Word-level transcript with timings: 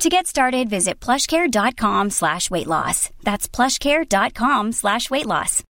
To 0.00 0.08
get 0.08 0.26
started, 0.26 0.70
visit 0.70 0.98
plushcare.com 0.98 2.08
slash 2.08 2.50
weight 2.50 2.66
loss. 2.66 3.10
That's 3.22 3.46
plushcare.com 3.46 4.72
slash 4.72 5.10
weight 5.10 5.26
loss. 5.26 5.62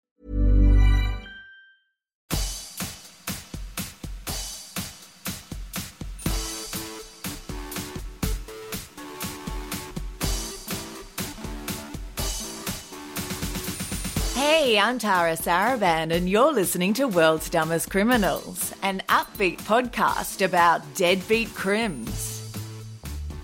Hey, 14.36 14.78
I'm 14.78 15.00
Tara 15.00 15.34
Saraban, 15.34 16.12
and 16.12 16.28
you're 16.28 16.52
listening 16.52 16.94
to 16.94 17.08
World's 17.08 17.50
Dumbest 17.50 17.90
Criminals, 17.90 18.72
an 18.84 19.02
upbeat 19.08 19.58
podcast 19.62 20.44
about 20.44 20.82
deadbeat 20.94 21.52
crims. 21.54 22.29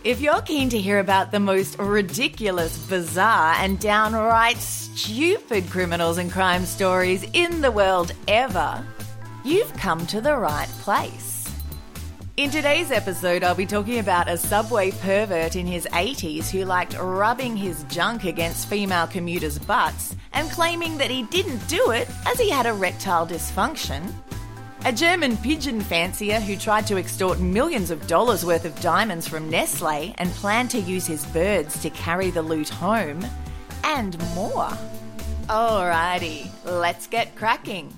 If 0.06 0.20
you're 0.20 0.42
keen 0.42 0.68
to 0.68 0.78
hear 0.78 1.00
about 1.00 1.32
the 1.32 1.40
most 1.40 1.80
ridiculous, 1.80 2.78
bizarre, 2.78 3.54
and 3.58 3.76
downright 3.80 4.58
stupid 4.58 5.68
criminals 5.68 6.18
and 6.18 6.30
crime 6.30 6.64
stories 6.64 7.26
in 7.32 7.60
the 7.60 7.72
world 7.72 8.12
ever, 8.28 8.86
you've 9.44 9.72
come 9.72 10.06
to 10.06 10.20
the 10.20 10.36
right 10.36 10.68
place. 10.82 11.52
In 12.36 12.50
today's 12.50 12.92
episode, 12.92 13.42
I'll 13.42 13.56
be 13.56 13.66
talking 13.66 13.98
about 13.98 14.28
a 14.28 14.38
subway 14.38 14.92
pervert 14.92 15.56
in 15.56 15.66
his 15.66 15.86
80s 15.86 16.50
who 16.50 16.64
liked 16.64 16.96
rubbing 16.96 17.56
his 17.56 17.82
junk 17.88 18.22
against 18.22 18.68
female 18.68 19.08
commuters' 19.08 19.58
butts 19.58 20.14
and 20.34 20.48
claiming 20.52 20.98
that 20.98 21.10
he 21.10 21.24
didn't 21.24 21.66
do 21.66 21.90
it 21.90 22.08
as 22.26 22.38
he 22.38 22.48
had 22.48 22.66
erectile 22.66 23.26
dysfunction. 23.26 24.12
A 24.86 24.92
German 24.92 25.36
pigeon 25.38 25.80
fancier 25.80 26.38
who 26.38 26.54
tried 26.54 26.86
to 26.86 26.96
extort 26.96 27.40
millions 27.40 27.90
of 27.90 28.06
dollars 28.06 28.44
worth 28.44 28.64
of 28.64 28.80
diamonds 28.80 29.26
from 29.26 29.50
Nestle 29.50 30.14
and 30.16 30.30
planned 30.30 30.70
to 30.70 30.78
use 30.78 31.04
his 31.04 31.26
birds 31.26 31.82
to 31.82 31.90
carry 31.90 32.30
the 32.30 32.40
loot 32.40 32.68
home. 32.68 33.26
And 33.82 34.16
more. 34.36 34.70
Alrighty, 35.48 36.48
let's 36.64 37.08
get 37.08 37.34
cracking. 37.34 37.92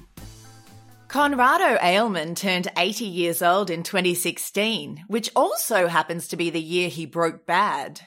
Conrado 1.09 1.77
Ailman 1.77 2.35
turned 2.35 2.69
80 2.79 3.05
years 3.05 3.43
old 3.43 3.69
in 3.69 3.83
2016, 3.83 5.05
which 5.09 5.31
also 5.37 5.89
happens 5.89 6.27
to 6.29 6.39
be 6.39 6.49
the 6.49 6.59
year 6.59 6.89
he 6.89 7.05
broke 7.05 7.45
bad. 7.45 8.01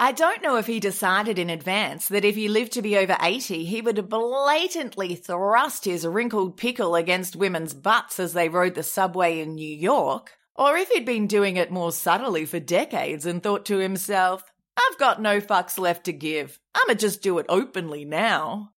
I 0.00 0.12
don't 0.12 0.42
know 0.42 0.56
if 0.58 0.68
he 0.68 0.78
decided 0.78 1.40
in 1.40 1.50
advance 1.50 2.06
that 2.06 2.24
if 2.24 2.36
he 2.36 2.46
lived 2.46 2.70
to 2.72 2.82
be 2.82 2.96
over 2.96 3.16
80, 3.20 3.64
he 3.64 3.82
would 3.82 4.08
blatantly 4.08 5.16
thrust 5.16 5.86
his 5.86 6.06
wrinkled 6.06 6.56
pickle 6.56 6.94
against 6.94 7.34
women's 7.34 7.74
butts 7.74 8.20
as 8.20 8.32
they 8.32 8.48
rode 8.48 8.76
the 8.76 8.84
subway 8.84 9.40
in 9.40 9.56
New 9.56 9.76
York, 9.76 10.38
or 10.54 10.76
if 10.76 10.88
he'd 10.90 11.04
been 11.04 11.26
doing 11.26 11.56
it 11.56 11.72
more 11.72 11.90
subtly 11.90 12.44
for 12.46 12.60
decades 12.60 13.26
and 13.26 13.42
thought 13.42 13.64
to 13.66 13.78
himself, 13.78 14.44
I've 14.76 14.98
got 14.98 15.20
no 15.20 15.40
fucks 15.40 15.80
left 15.80 16.04
to 16.04 16.12
give. 16.12 16.60
I'ma 16.76 16.94
just 16.94 17.20
do 17.20 17.38
it 17.40 17.46
openly 17.48 18.04
now. 18.04 18.70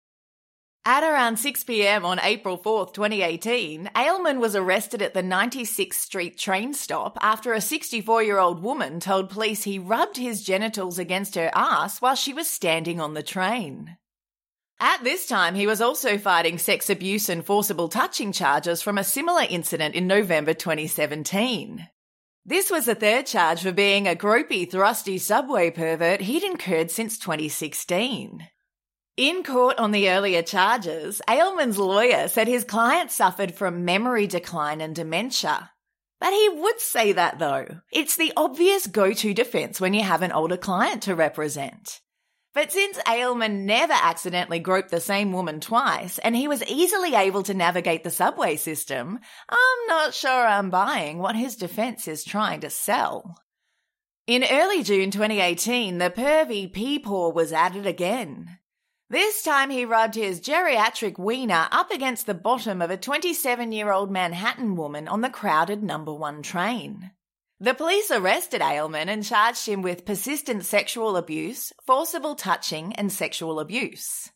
At 0.91 1.03
around 1.03 1.37
6 1.37 1.65
pm 1.65 2.03
on 2.03 2.19
April 2.19 2.57
4th, 2.57 2.95
2018, 2.95 3.91
Ailman 3.95 4.39
was 4.39 4.55
arrested 4.55 5.03
at 5.03 5.13
the 5.13 5.21
96th 5.21 5.93
Street 5.93 6.35
train 6.35 6.73
stop 6.73 7.15
after 7.21 7.53
a 7.53 7.61
64 7.61 8.23
year 8.23 8.39
old 8.39 8.63
woman 8.63 8.99
told 8.99 9.29
police 9.29 9.61
he 9.61 9.77
rubbed 9.77 10.17
his 10.17 10.43
genitals 10.43 10.97
against 10.97 11.35
her 11.35 11.51
ass 11.53 12.01
while 12.01 12.15
she 12.15 12.33
was 12.33 12.49
standing 12.49 12.99
on 12.99 13.13
the 13.13 13.21
train. 13.21 13.97
At 14.79 15.03
this 15.03 15.27
time, 15.27 15.53
he 15.53 15.67
was 15.67 15.79
also 15.79 16.17
fighting 16.17 16.57
sex 16.57 16.89
abuse 16.89 17.29
and 17.29 17.45
forcible 17.45 17.87
touching 17.87 18.31
charges 18.31 18.81
from 18.81 18.97
a 18.97 19.03
similar 19.03 19.45
incident 19.47 19.93
in 19.93 20.07
November 20.07 20.55
2017. 20.55 21.87
This 22.47 22.71
was 22.71 22.85
the 22.85 22.95
third 22.95 23.27
charge 23.27 23.61
for 23.61 23.71
being 23.71 24.07
a 24.07 24.15
gropey, 24.15 24.67
thrusty 24.67 25.19
subway 25.19 25.69
pervert 25.69 26.21
he'd 26.21 26.41
incurred 26.41 26.89
since 26.89 27.19
2016. 27.19 28.47
In 29.17 29.43
court 29.43 29.77
on 29.77 29.91
the 29.91 30.09
earlier 30.09 30.41
charges, 30.41 31.21
Ailman's 31.27 31.77
lawyer 31.77 32.27
said 32.27 32.47
his 32.47 32.63
client 32.63 33.11
suffered 33.11 33.53
from 33.53 33.85
memory 33.85 34.27
decline 34.27 34.79
and 34.81 34.95
dementia. 34.95 35.71
But 36.19 36.33
he 36.33 36.49
would 36.49 36.79
say 36.79 37.13
that 37.13 37.39
though. 37.39 37.81
It's 37.91 38.15
the 38.15 38.33
obvious 38.35 38.87
go-to 38.87 39.33
defense 39.33 39.79
when 39.79 39.93
you 39.93 40.03
have 40.03 40.21
an 40.21 40.31
older 40.31 40.57
client 40.57 41.03
to 41.03 41.15
represent. 41.15 42.01
But 42.53 42.71
since 42.71 42.97
Ailman 43.07 43.65
never 43.65 43.93
accidentally 43.93 44.59
groped 44.59 44.89
the 44.89 44.99
same 44.99 45.31
woman 45.31 45.59
twice 45.59 46.17
and 46.19 46.35
he 46.35 46.47
was 46.47 46.63
easily 46.63 47.15
able 47.15 47.43
to 47.43 47.53
navigate 47.53 48.03
the 48.03 48.11
subway 48.11 48.57
system, 48.57 49.19
I'm 49.47 49.87
not 49.87 50.13
sure 50.13 50.45
I'm 50.45 50.69
buying 50.69 51.19
what 51.19 51.35
his 51.35 51.55
defense 51.55 52.07
is 52.07 52.23
trying 52.23 52.61
to 52.61 52.69
sell. 52.69 53.37
In 54.27 54.43
early 54.43 54.83
June 54.83 55.09
2018, 55.09 55.99
the 55.99 56.09
pervy 56.09 56.71
peepaw 56.71 57.33
was 57.33 57.53
added 57.53 57.87
again. 57.87 58.58
This 59.11 59.41
time 59.41 59.71
he 59.71 59.85
rubbed 59.85 60.13
his 60.13 60.39
geriatric 60.39 61.17
wiener 61.17 61.67
up 61.71 61.89
against 61.89 62.27
the 62.27 62.35
bottom 62.35 62.79
of 62.79 62.91
a 62.91 62.97
27 62.97 63.71
year 63.71 63.91
old 63.91 64.11
Manhattan 64.11 64.75
woman 64.75 65.07
on 65.07 65.21
the 65.21 65.31
crowded 65.31 65.81
number 65.81 66.13
one 66.13 66.43
train. 66.43 67.09
The 67.59 67.73
police 67.73 68.11
arrested 68.11 68.61
Ailman 68.61 69.09
and 69.09 69.25
charged 69.25 69.65
him 69.65 69.81
with 69.81 70.05
persistent 70.05 70.63
sexual 70.63 71.17
abuse, 71.17 71.73
forcible 71.87 72.35
touching, 72.35 72.93
and 72.93 73.11
sexual 73.11 73.59
abuse. 73.59 74.29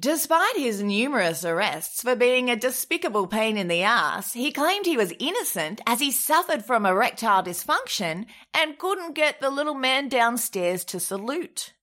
Despite 0.00 0.56
his 0.56 0.82
numerous 0.82 1.44
arrests 1.44 2.00
for 2.00 2.16
being 2.16 2.48
a 2.48 2.56
despicable 2.56 3.26
pain 3.26 3.58
in 3.58 3.68
the 3.68 3.82
ass, 3.82 4.32
he 4.32 4.52
claimed 4.52 4.86
he 4.86 4.96
was 4.96 5.12
innocent 5.18 5.82
as 5.86 6.00
he 6.00 6.10
suffered 6.10 6.64
from 6.64 6.86
erectile 6.86 7.42
dysfunction 7.42 8.24
and 8.54 8.78
couldn't 8.78 9.14
get 9.14 9.40
the 9.40 9.50
little 9.50 9.74
man 9.74 10.08
downstairs 10.08 10.82
to 10.86 10.98
salute. 10.98 11.74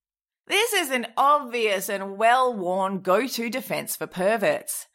This 0.49 0.73
is 0.73 0.89
an 0.89 1.05
obvious 1.15 1.89
and 1.89 2.17
well 2.17 2.51
worn 2.51 3.01
go 3.01 3.27
to 3.27 3.49
defense 3.51 3.95
for 3.95 4.07
perverts. 4.07 4.87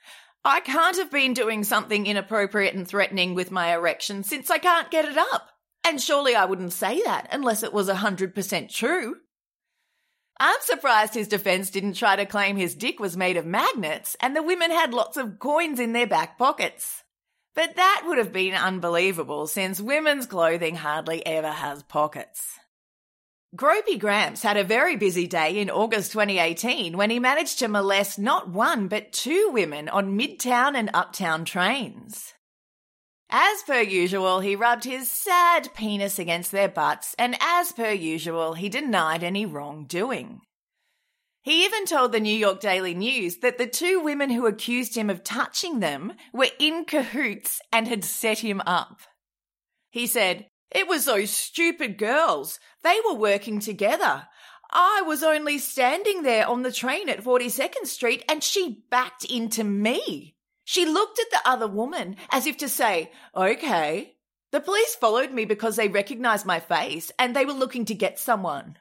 I 0.44 0.58
can't 0.58 0.96
have 0.96 1.12
been 1.12 1.32
doing 1.32 1.62
something 1.62 2.06
inappropriate 2.06 2.74
and 2.74 2.86
threatening 2.86 3.34
with 3.34 3.52
my 3.52 3.72
erection 3.72 4.24
since 4.24 4.50
I 4.50 4.58
can't 4.58 4.90
get 4.90 5.04
it 5.04 5.16
up. 5.16 5.48
And 5.84 6.00
surely 6.00 6.34
I 6.34 6.46
wouldn't 6.46 6.72
say 6.72 7.00
that 7.02 7.28
unless 7.30 7.62
it 7.62 7.72
was 7.72 7.88
100% 7.88 8.68
true. 8.74 9.14
I'm 10.40 10.60
surprised 10.62 11.14
his 11.14 11.28
defense 11.28 11.70
didn't 11.70 11.94
try 11.94 12.16
to 12.16 12.26
claim 12.26 12.56
his 12.56 12.74
dick 12.74 12.98
was 12.98 13.16
made 13.16 13.36
of 13.36 13.46
magnets 13.46 14.16
and 14.20 14.34
the 14.34 14.42
women 14.42 14.72
had 14.72 14.92
lots 14.92 15.16
of 15.16 15.38
coins 15.38 15.78
in 15.78 15.92
their 15.92 16.08
back 16.08 16.36
pockets. 16.36 17.04
But 17.54 17.76
that 17.76 18.02
would 18.06 18.18
have 18.18 18.32
been 18.32 18.54
unbelievable 18.54 19.46
since 19.46 19.80
women's 19.80 20.26
clothing 20.26 20.74
hardly 20.74 21.24
ever 21.24 21.52
has 21.52 21.84
pockets. 21.84 22.58
Gropey 23.54 24.00
Gramps 24.00 24.42
had 24.42 24.56
a 24.56 24.64
very 24.64 24.96
busy 24.96 25.28
day 25.28 25.60
in 25.60 25.70
August 25.70 26.10
2018 26.10 26.96
when 26.96 27.10
he 27.10 27.20
managed 27.20 27.60
to 27.60 27.68
molest 27.68 28.18
not 28.18 28.48
one 28.48 28.88
but 28.88 29.12
two 29.12 29.48
women 29.52 29.88
on 29.88 30.18
midtown 30.18 30.74
and 30.74 30.90
uptown 30.92 31.44
trains. 31.44 32.34
As 33.30 33.62
per 33.62 33.80
usual, 33.80 34.40
he 34.40 34.56
rubbed 34.56 34.82
his 34.82 35.08
sad 35.08 35.72
penis 35.72 36.18
against 36.18 36.50
their 36.50 36.68
butts, 36.68 37.14
and 37.16 37.36
as 37.40 37.70
per 37.70 37.92
usual, 37.92 38.54
he 38.54 38.68
denied 38.68 39.22
any 39.22 39.46
wrongdoing. 39.46 40.40
He 41.42 41.64
even 41.64 41.86
told 41.86 42.10
the 42.10 42.20
New 42.20 42.36
York 42.36 42.58
Daily 42.58 42.94
News 42.94 43.36
that 43.36 43.58
the 43.58 43.68
two 43.68 44.00
women 44.00 44.30
who 44.30 44.46
accused 44.46 44.96
him 44.96 45.10
of 45.10 45.22
touching 45.22 45.78
them 45.78 46.14
were 46.32 46.48
in 46.58 46.84
cahoots 46.86 47.60
and 47.70 47.86
had 47.86 48.02
set 48.02 48.40
him 48.40 48.60
up. 48.66 48.98
He 49.90 50.08
said, 50.08 50.46
it 50.74 50.88
was 50.88 51.04
those 51.04 51.30
stupid 51.30 51.96
girls. 51.96 52.58
They 52.82 52.98
were 53.06 53.14
working 53.14 53.60
together. 53.60 54.26
I 54.70 55.02
was 55.06 55.22
only 55.22 55.58
standing 55.58 56.22
there 56.24 56.48
on 56.48 56.62
the 56.62 56.72
train 56.72 57.08
at 57.08 57.22
42nd 57.22 57.86
Street 57.86 58.24
and 58.28 58.42
she 58.42 58.84
backed 58.90 59.24
into 59.24 59.62
me. 59.62 60.34
She 60.64 60.84
looked 60.84 61.20
at 61.20 61.30
the 61.30 61.48
other 61.48 61.68
woman 61.68 62.16
as 62.30 62.46
if 62.46 62.56
to 62.58 62.68
say, 62.68 63.12
okay. 63.36 64.16
The 64.50 64.60
police 64.60 64.94
followed 64.96 65.32
me 65.32 65.44
because 65.44 65.76
they 65.76 65.88
recognized 65.88 66.46
my 66.46 66.60
face 66.60 67.12
and 67.18 67.34
they 67.34 67.44
were 67.44 67.52
looking 67.52 67.84
to 67.86 67.94
get 67.94 68.18
someone. 68.18 68.78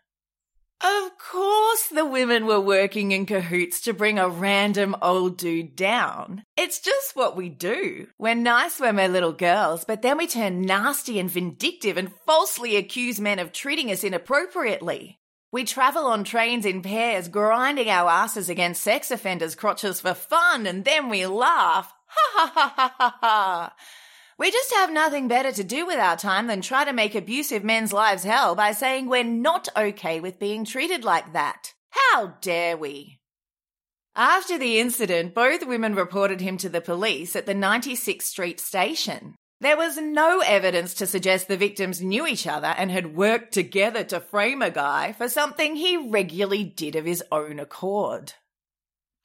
Of 0.84 1.18
course, 1.18 1.88
the 1.88 2.06
women 2.06 2.46
were 2.46 2.60
working 2.60 3.14
in 3.14 3.26
cahoots 3.26 3.80
to 3.82 3.94
bring 3.94 4.20
a 4.20 4.28
random 4.28 4.98
old 5.02 5.38
dude 5.38 5.78
down. 5.78 6.44
It's 6.58 6.82
just 6.82 7.16
what 7.16 7.38
we 7.38 7.48
do. 7.48 8.08
We're 8.20 8.36
nice 8.36 8.82
when 8.82 8.98
we're 8.98 9.08
little 9.08 9.32
girls, 9.32 9.86
but 9.86 10.02
then 10.02 10.18
we 10.18 10.28
turn 10.28 10.62
nasty 10.62 11.20
and 11.20 11.32
vindictive 11.32 11.96
and 11.96 12.12
falsely 12.26 12.76
accuse 12.76 13.22
men 13.22 13.40
of 13.40 13.54
treating 13.54 13.92
us 13.92 14.04
inappropriately. 14.04 15.20
We 15.54 15.64
travel 15.64 16.06
on 16.06 16.26
trains 16.26 16.66
in 16.66 16.82
pairs, 16.82 17.30
grinding 17.30 17.90
our 17.90 18.10
asses 18.10 18.50
against 18.50 18.84
sex 18.84 19.10
offenders' 19.10 19.56
crotches 19.56 20.02
for 20.02 20.14
fun, 20.14 20.68
and 20.68 20.84
then 20.84 21.08
we 21.08 21.26
laugh. 21.26 21.94
Ha 22.08 22.30
ha 22.34 22.52
ha 22.54 22.74
ha 22.76 22.96
ha 22.98 23.18
ha. 23.22 23.74
We 24.38 24.52
just 24.52 24.74
have 24.74 24.92
nothing 24.92 25.28
better 25.28 25.52
to 25.52 25.64
do 25.64 25.86
with 25.86 26.00
our 26.00 26.18
time 26.18 26.48
than 26.48 26.62
try 26.62 26.86
to 26.86 26.94
make 26.94 27.16
abusive 27.16 27.64
men's 27.64 27.94
lives 27.94 28.24
hell 28.24 28.56
by 28.56 28.72
saying 28.72 29.08
we're 29.08 29.24
not 29.24 29.70
okay 29.78 30.20
with 30.20 30.40
being 30.40 30.66
treated 30.66 31.04
like 31.04 31.34
that. 31.34 31.74
How 31.90 32.38
dare 32.42 32.76
we? 32.76 33.20
After 34.16 34.58
the 34.58 34.80
incident, 34.80 35.34
both 35.34 35.66
women 35.66 35.96
reported 35.96 36.42
him 36.42 36.58
to 36.58 36.70
the 36.70 36.82
police 36.82 37.36
at 37.36 37.46
the 37.46 37.56
96th 37.56 38.24
Street 38.24 38.60
station. 38.60 39.36
There 39.60 39.78
was 39.78 39.98
no 39.98 40.42
evidence 40.42 40.94
to 40.96 41.08
suggest 41.08 41.48
the 41.48 41.56
victims 41.56 42.02
knew 42.02 42.28
each 42.28 42.46
other 42.46 42.68
and 42.68 42.92
had 42.92 43.16
worked 43.16 43.54
together 43.54 44.04
to 44.06 44.20
frame 44.20 44.62
a 44.62 44.70
guy 44.70 45.14
for 45.14 45.30
something 45.30 45.76
he 45.76 46.10
regularly 46.10 46.64
did 46.64 46.96
of 46.96 47.06
his 47.06 47.24
own 47.32 47.60
accord. 47.60 48.34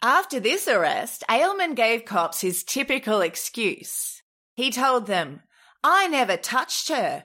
After 0.00 0.38
this 0.38 0.69
arrest, 0.69 1.25
Ailman 1.28 1.75
gave 1.75 2.05
cops 2.05 2.40
his 2.40 2.62
typical 2.62 3.20
excuse. 3.20 4.18
He 4.58 4.72
told 4.72 5.06
them, 5.06 5.43
I 5.84 6.08
never 6.08 6.37
touched 6.37 6.88
her, 6.88 7.22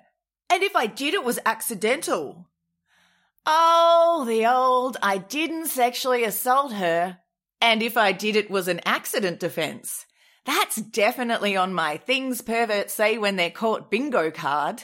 and 0.51 0.61
if 0.61 0.75
I 0.75 0.85
did, 0.85 1.15
it 1.15 1.23
was 1.23 1.39
accidental. 1.47 2.47
Oh, 3.47 4.23
the 4.27 4.45
old 4.45 4.97
I 5.01 5.17
didn't 5.17 5.65
sexually 5.65 6.23
assault 6.25 6.73
her, 6.73 7.17
and 7.59 7.81
if 7.81 7.97
I 7.97 8.11
did, 8.11 8.35
it 8.35 8.51
was 8.51 8.67
an 8.67 8.81
accident 8.85 9.39
defense. 9.39 10.05
That's 10.45 10.75
definitely 10.75 11.55
on 11.55 11.73
my 11.73 11.97
things 11.97 12.41
perverts 12.41 12.93
say 12.93 13.17
when 13.17 13.35
they're 13.35 13.49
caught 13.49 13.89
bingo 13.89 14.29
card. 14.29 14.83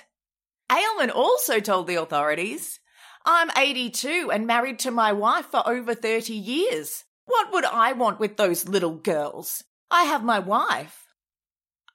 Ailman 0.72 1.12
also 1.14 1.60
told 1.60 1.86
the 1.86 2.02
authorities, 2.02 2.80
I'm 3.28 3.52
82 3.56 4.32
and 4.34 4.48
married 4.48 4.80
to 4.80 4.90
my 4.90 5.12
wife 5.12 5.46
for 5.52 5.62
over 5.70 5.94
30 5.94 6.34
years. 6.34 7.04
What 7.26 7.54
would 7.54 7.66
I 7.66 7.92
want 7.92 8.20
with 8.20 8.38
those 8.38 8.68
little 8.68 8.96
girls? 8.96 9.64
I 9.92 10.06
have 10.06 10.24
my 10.24 10.40
wife. 10.40 11.09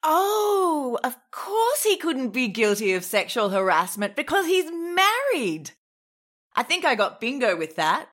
Oh, 0.06 0.98
of 1.02 1.16
course 1.30 1.82
he 1.82 1.96
couldn't 1.96 2.30
be 2.30 2.48
guilty 2.48 2.92
of 2.92 3.04
sexual 3.04 3.48
harassment 3.48 4.14
because 4.14 4.44
he's 4.44 4.70
married. 4.70 5.70
I 6.54 6.62
think 6.62 6.84
I 6.84 6.94
got 6.94 7.20
bingo 7.20 7.56
with 7.56 7.76
that. 7.76 8.10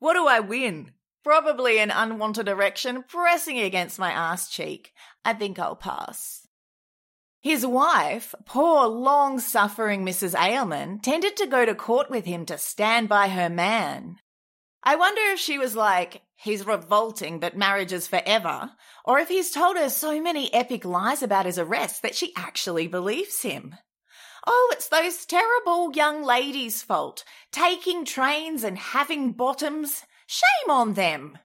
What 0.00 0.14
do 0.14 0.26
I 0.26 0.40
win? 0.40 0.92
Probably 1.24 1.78
an 1.78 1.90
unwanted 1.90 2.46
erection 2.46 3.04
pressing 3.08 3.58
against 3.58 3.98
my 3.98 4.12
ass 4.12 4.50
cheek. 4.50 4.92
I 5.24 5.32
think 5.32 5.58
I'll 5.58 5.76
pass. 5.76 6.46
His 7.42 7.66
wife, 7.66 8.34
poor 8.44 8.86
long 8.86 9.38
suffering 9.38 10.04
Mrs. 10.04 10.34
Ailman, 10.34 11.00
tended 11.02 11.38
to 11.38 11.46
go 11.46 11.64
to 11.64 11.74
court 11.74 12.10
with 12.10 12.26
him 12.26 12.44
to 12.46 12.58
stand 12.58 13.08
by 13.08 13.28
her 13.28 13.48
man. 13.48 14.18
I 14.90 14.96
wonder 14.96 15.22
if 15.26 15.38
she 15.38 15.56
was 15.56 15.76
like, 15.76 16.22
he's 16.34 16.66
revolting, 16.66 17.38
but 17.38 17.56
marriage 17.56 17.92
is 17.92 18.08
forever, 18.08 18.72
or 19.04 19.20
if 19.20 19.28
he's 19.28 19.52
told 19.52 19.76
her 19.76 19.88
so 19.88 20.20
many 20.20 20.52
epic 20.52 20.84
lies 20.84 21.22
about 21.22 21.46
his 21.46 21.60
arrest 21.60 22.02
that 22.02 22.16
she 22.16 22.32
actually 22.34 22.88
believes 22.88 23.42
him. 23.42 23.76
Oh, 24.44 24.70
it's 24.72 24.88
those 24.88 25.26
terrible 25.26 25.92
young 25.94 26.24
ladies' 26.24 26.82
fault, 26.82 27.22
taking 27.52 28.04
trains 28.04 28.64
and 28.64 28.76
having 28.76 29.30
bottoms. 29.30 30.02
Shame 30.26 30.70
on 30.70 30.94
them. 30.94 31.38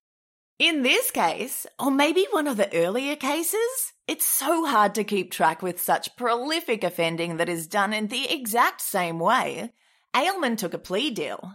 In 0.57 0.81
this 0.81 1.11
case, 1.11 1.67
or 1.77 1.91
maybe 1.91 2.25
one 2.31 2.47
of 2.47 2.57
the 2.57 2.75
earlier 2.75 3.15
cases, 3.15 3.93
it's 4.07 4.25
so 4.25 4.65
hard 4.65 4.95
to 4.95 5.03
keep 5.03 5.29
track 5.29 5.61
with 5.61 5.79
such 5.79 6.15
prolific 6.15 6.83
offending 6.83 7.37
that 7.37 7.49
is 7.49 7.67
done 7.67 7.93
in 7.93 8.07
the 8.07 8.27
exact 8.33 8.81
same 8.81 9.19
way. 9.19 9.71
Ailman 10.15 10.57
took 10.57 10.73
a 10.73 10.79
plea 10.79 11.11
deal. 11.11 11.53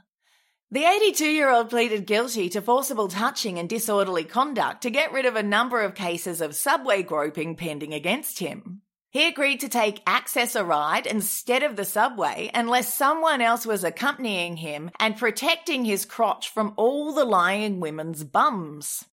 The 0.73 0.85
82 0.85 1.27
year 1.27 1.51
old 1.51 1.69
pleaded 1.69 2.07
guilty 2.07 2.49
to 2.51 2.63
forcible 2.63 3.09
touching 3.09 3.59
and 3.59 3.69
disorderly 3.69 4.23
conduct 4.23 4.83
to 4.83 4.91
get 4.91 5.11
rid 5.13 5.27
of 5.27 5.35
a 5.35 5.43
number 5.43 5.83
of 5.83 5.97
cases 5.97 6.41
of 6.41 6.55
subway 6.55 7.03
groping 7.03 7.57
pending 7.57 7.93
against 7.93 8.39
him. 8.39 8.83
He 9.11 9.27
agreed 9.27 9.59
to 9.61 9.69
take 9.69 10.01
Access-A-Ride 10.07 11.07
instead 11.07 11.65
of 11.65 11.75
the 11.75 11.85
subway 11.85 12.53
unless 12.55 12.95
someone 12.95 13.41
else 13.41 13.67
was 13.67 13.83
accompanying 13.83 14.59
him 14.59 14.93
and 15.01 15.17
protecting 15.17 15.85
his 15.85 16.05
crotch 16.05 16.51
from 16.51 16.75
all 16.77 17.13
the 17.13 17.25
lying 17.25 17.81
women's 17.81 18.23
bums. 18.23 19.05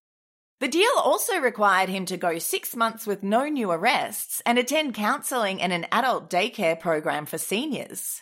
The 0.59 0.67
deal 0.67 0.91
also 1.03 1.39
required 1.39 1.89
him 1.89 2.05
to 2.05 2.17
go 2.17 2.37
six 2.37 2.75
months 2.75 3.07
with 3.07 3.23
no 3.23 3.47
new 3.47 3.71
arrests 3.71 4.43
and 4.45 4.59
attend 4.59 4.93
counselling 4.93 5.59
and 5.59 5.73
an 5.73 5.87
adult 5.91 6.29
daycare 6.29 6.79
program 6.79 7.25
for 7.25 7.39
seniors. 7.39 8.21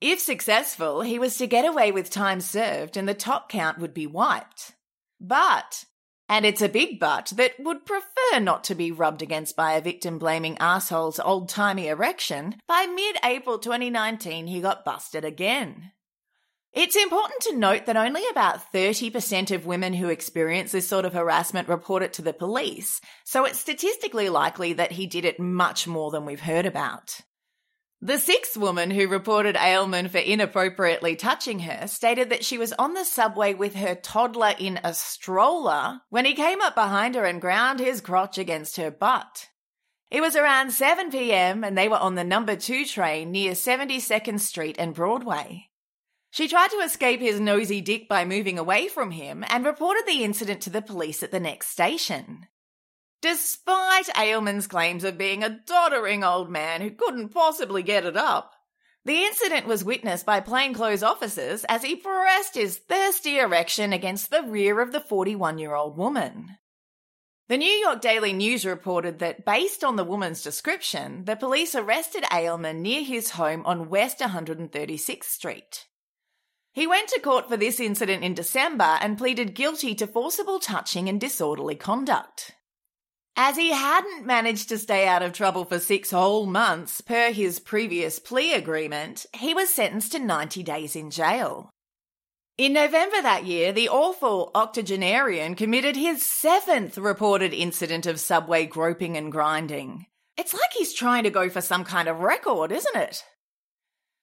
If 0.00 0.20
successful, 0.20 1.00
he 1.00 1.18
was 1.18 1.36
to 1.38 1.46
get 1.46 1.64
away 1.64 1.90
with 1.90 2.10
time 2.10 2.40
served 2.40 2.96
and 2.96 3.08
the 3.08 3.14
top 3.14 3.48
count 3.48 3.78
would 3.78 3.94
be 3.94 4.06
wiped. 4.06 4.74
But 5.20 5.84
and 6.28 6.44
it's 6.44 6.62
a 6.62 6.68
big 6.68 6.98
but 6.98 7.32
that 7.36 7.52
would 7.58 7.86
prefer 7.86 8.40
not 8.40 8.64
to 8.64 8.74
be 8.74 8.90
rubbed 8.90 9.22
against 9.22 9.54
by 9.54 9.72
a 9.72 9.80
victim 9.80 10.18
blaming 10.18 10.56
asshole's 10.58 11.20
old 11.20 11.48
timey 11.48 11.88
erection. 11.88 12.56
By 12.66 12.86
mid 12.86 13.16
April 13.24 13.58
2019, 13.58 14.48
he 14.48 14.60
got 14.60 14.84
busted 14.84 15.24
again. 15.24 15.92
It's 16.72 16.96
important 16.96 17.40
to 17.42 17.56
note 17.56 17.86
that 17.86 17.96
only 17.96 18.22
about 18.30 18.70
30% 18.70 19.50
of 19.50 19.64
women 19.64 19.94
who 19.94 20.08
experience 20.10 20.72
this 20.72 20.86
sort 20.86 21.06
of 21.06 21.14
harassment 21.14 21.68
report 21.68 22.02
it 22.02 22.12
to 22.14 22.22
the 22.22 22.34
police, 22.34 23.00
so 23.24 23.46
it's 23.46 23.58
statistically 23.58 24.28
likely 24.28 24.74
that 24.74 24.92
he 24.92 25.06
did 25.06 25.24
it 25.24 25.40
much 25.40 25.86
more 25.86 26.10
than 26.10 26.26
we've 26.26 26.40
heard 26.40 26.66
about. 26.66 27.20
The 28.02 28.18
sixth 28.18 28.58
woman 28.58 28.90
who 28.90 29.08
reported 29.08 29.56
Ailman 29.56 30.10
for 30.10 30.18
inappropriately 30.18 31.16
touching 31.16 31.60
her 31.60 31.86
stated 31.86 32.28
that 32.28 32.44
she 32.44 32.58
was 32.58 32.74
on 32.74 32.92
the 32.92 33.04
subway 33.04 33.54
with 33.54 33.74
her 33.74 33.94
toddler 33.94 34.54
in 34.58 34.78
a 34.84 34.92
stroller 34.92 36.02
when 36.10 36.26
he 36.26 36.34
came 36.34 36.60
up 36.60 36.74
behind 36.74 37.14
her 37.14 37.24
and 37.24 37.40
ground 37.40 37.80
his 37.80 38.02
crotch 38.02 38.36
against 38.36 38.76
her 38.76 38.90
butt. 38.90 39.48
It 40.10 40.20
was 40.20 40.36
around 40.36 40.72
7 40.72 41.10
pm 41.10 41.64
and 41.64 41.76
they 41.76 41.88
were 41.88 41.96
on 41.96 42.16
the 42.16 42.22
number 42.22 42.54
2 42.54 42.84
train 42.84 43.32
near 43.32 43.52
72nd 43.52 44.40
Street 44.40 44.76
and 44.78 44.94
Broadway. 44.94 45.70
She 46.30 46.48
tried 46.48 46.70
to 46.70 46.84
escape 46.84 47.20
his 47.20 47.40
nosy 47.40 47.80
dick 47.80 48.10
by 48.10 48.26
moving 48.26 48.58
away 48.58 48.88
from 48.88 49.12
him 49.12 49.42
and 49.48 49.64
reported 49.64 50.04
the 50.06 50.22
incident 50.22 50.60
to 50.62 50.70
the 50.70 50.82
police 50.82 51.22
at 51.22 51.30
the 51.30 51.40
next 51.40 51.68
station. 51.68 52.46
Despite 53.22 54.06
Ailman's 54.14 54.66
claims 54.66 55.04
of 55.04 55.18
being 55.18 55.42
a 55.42 55.58
doddering 55.66 56.22
old 56.22 56.50
man 56.50 56.80
who 56.80 56.90
couldn't 56.90 57.30
possibly 57.30 57.82
get 57.82 58.04
it 58.04 58.16
up, 58.16 58.52
the 59.04 59.24
incident 59.24 59.66
was 59.66 59.84
witnessed 59.84 60.26
by 60.26 60.40
plainclothes 60.40 61.02
officers 61.02 61.64
as 61.64 61.82
he 61.82 61.94
pressed 61.94 62.54
his 62.54 62.76
thirsty 62.76 63.38
erection 63.38 63.92
against 63.92 64.30
the 64.30 64.42
rear 64.42 64.80
of 64.80 64.92
the 64.92 65.00
41 65.00 65.58
year 65.58 65.74
old 65.74 65.96
woman. 65.96 66.58
The 67.48 67.56
New 67.56 67.70
York 67.70 68.00
Daily 68.00 68.32
News 68.32 68.66
reported 68.66 69.20
that, 69.20 69.44
based 69.44 69.84
on 69.84 69.94
the 69.94 70.02
woman's 70.02 70.42
description, 70.42 71.24
the 71.24 71.36
police 71.36 71.76
arrested 71.76 72.24
Ailman 72.32 72.80
near 72.80 73.04
his 73.04 73.30
home 73.30 73.64
on 73.64 73.88
West 73.88 74.18
136th 74.18 75.22
Street. 75.22 75.86
He 76.72 76.88
went 76.88 77.08
to 77.10 77.20
court 77.20 77.48
for 77.48 77.56
this 77.56 77.78
incident 77.78 78.24
in 78.24 78.34
December 78.34 78.98
and 79.00 79.16
pleaded 79.16 79.54
guilty 79.54 79.94
to 79.94 80.08
forcible 80.08 80.58
touching 80.58 81.08
and 81.08 81.20
disorderly 81.20 81.76
conduct. 81.76 82.56
As 83.38 83.56
he 83.56 83.70
hadn't 83.70 84.24
managed 84.24 84.70
to 84.70 84.78
stay 84.78 85.06
out 85.06 85.22
of 85.22 85.34
trouble 85.34 85.66
for 85.66 85.78
six 85.78 86.10
whole 86.10 86.46
months 86.46 87.02
per 87.02 87.32
his 87.32 87.60
previous 87.60 88.18
plea 88.18 88.54
agreement, 88.54 89.26
he 89.34 89.52
was 89.52 89.68
sentenced 89.68 90.12
to 90.12 90.18
90 90.18 90.62
days 90.62 90.96
in 90.96 91.10
jail. 91.10 91.68
In 92.56 92.72
November 92.72 93.20
that 93.20 93.44
year, 93.44 93.72
the 93.72 93.90
awful 93.90 94.50
octogenarian 94.54 95.54
committed 95.54 95.96
his 95.96 96.24
seventh 96.24 96.96
reported 96.96 97.52
incident 97.52 98.06
of 98.06 98.18
subway 98.18 98.64
groping 98.64 99.18
and 99.18 99.30
grinding. 99.30 100.06
It's 100.38 100.54
like 100.54 100.72
he's 100.72 100.94
trying 100.94 101.24
to 101.24 101.30
go 101.30 101.50
for 101.50 101.60
some 101.60 101.84
kind 101.84 102.08
of 102.08 102.20
record, 102.20 102.72
isn't 102.72 102.96
it? 102.96 103.22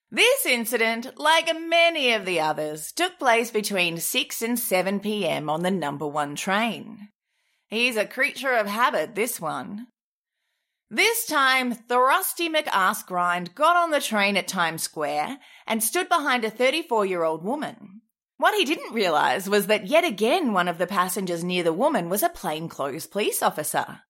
This 0.09 0.47
incident, 0.47 1.19
like 1.19 1.55
many 1.55 2.13
of 2.13 2.25
the 2.25 2.39
others, 2.39 2.91
took 2.91 3.19
place 3.19 3.51
between 3.51 3.99
6 3.99 4.41
and 4.41 4.57
7 4.57 4.99
pm 5.01 5.51
on 5.51 5.61
the 5.61 5.71
number 5.71 6.07
one 6.07 6.35
train. 6.35 7.09
He's 7.73 7.97
a 7.97 8.05
creature 8.05 8.53
of 8.53 8.67
habit, 8.67 9.15
this 9.15 9.41
one. 9.41 9.87
This 10.91 11.25
time, 11.25 11.73
Thrusty 11.73 12.47
McAskgrind 12.47 13.55
got 13.55 13.75
on 13.75 13.89
the 13.89 13.99
train 13.99 14.37
at 14.37 14.47
Times 14.47 14.83
Square 14.83 15.39
and 15.65 15.83
stood 15.83 16.07
behind 16.07 16.45
a 16.45 16.51
34 16.51 17.07
year 17.07 17.23
old 17.23 17.43
woman. 17.43 18.01
What 18.37 18.53
he 18.53 18.63
didn't 18.63 18.93
realise 18.93 19.49
was 19.49 19.65
that 19.65 19.87
yet 19.87 20.03
again 20.03 20.53
one 20.53 20.67
of 20.67 20.77
the 20.77 20.85
passengers 20.85 21.43
near 21.43 21.63
the 21.63 21.73
woman 21.73 22.09
was 22.09 22.21
a 22.21 22.29
plainclothes 22.29 23.07
police 23.07 23.41
officer. 23.41 24.01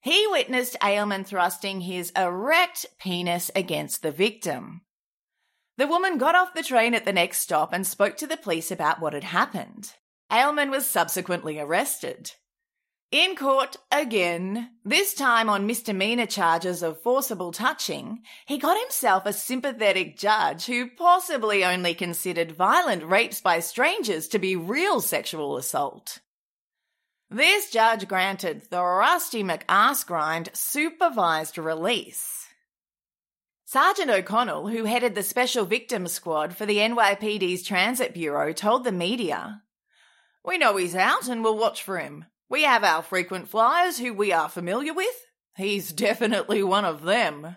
He 0.00 0.28
witnessed 0.28 0.76
Ailman 0.80 1.26
thrusting 1.26 1.80
his 1.80 2.12
erect 2.14 2.86
penis 3.00 3.50
against 3.56 4.02
the 4.02 4.12
victim. 4.12 4.82
The 5.78 5.88
woman 5.88 6.16
got 6.16 6.36
off 6.36 6.54
the 6.54 6.62
train 6.62 6.94
at 6.94 7.04
the 7.04 7.12
next 7.12 7.38
stop 7.38 7.72
and 7.72 7.84
spoke 7.84 8.16
to 8.18 8.28
the 8.28 8.36
police 8.36 8.70
about 8.70 9.00
what 9.00 9.14
had 9.14 9.24
happened. 9.24 9.94
Ailman 10.30 10.70
was 10.70 10.86
subsequently 10.86 11.58
arrested. 11.58 12.30
In 13.10 13.36
court 13.36 13.76
again, 13.90 14.68
this 14.84 15.14
time 15.14 15.48
on 15.48 15.66
misdemeanor 15.66 16.26
charges 16.26 16.82
of 16.82 17.00
forcible 17.00 17.52
touching, 17.52 18.22
he 18.44 18.58
got 18.58 18.78
himself 18.78 19.24
a 19.24 19.32
sympathetic 19.32 20.18
judge 20.18 20.66
who 20.66 20.90
possibly 20.90 21.64
only 21.64 21.94
considered 21.94 22.52
violent 22.52 23.02
rapes 23.02 23.40
by 23.40 23.60
strangers 23.60 24.28
to 24.28 24.38
be 24.38 24.56
real 24.56 25.00
sexual 25.00 25.56
assault. 25.56 26.18
This 27.30 27.70
judge 27.70 28.06
granted 28.06 28.66
the 28.68 28.82
Rusty 28.82 29.42
McAskrind 29.42 30.54
supervised 30.54 31.56
release. 31.56 32.46
Sergeant 33.64 34.10
O'Connell, 34.10 34.68
who 34.68 34.84
headed 34.84 35.14
the 35.14 35.22
Special 35.22 35.64
Victims 35.64 36.12
Squad 36.12 36.54
for 36.54 36.66
the 36.66 36.76
NYPD's 36.76 37.62
Transit 37.62 38.12
Bureau, 38.12 38.52
told 38.52 38.84
the 38.84 38.92
media, 38.92 39.62
We 40.44 40.58
know 40.58 40.76
he's 40.76 40.94
out 40.94 41.26
and 41.26 41.42
we'll 41.42 41.56
watch 41.56 41.82
for 41.82 41.98
him. 41.98 42.26
We 42.50 42.62
have 42.62 42.84
our 42.84 43.02
frequent 43.02 43.48
flyers 43.48 43.98
who 43.98 44.12
we 44.14 44.32
are 44.32 44.48
familiar 44.48 44.94
with. 44.94 45.26
He's 45.56 45.92
definitely 45.92 46.62
one 46.62 46.84
of 46.84 47.02
them. 47.02 47.56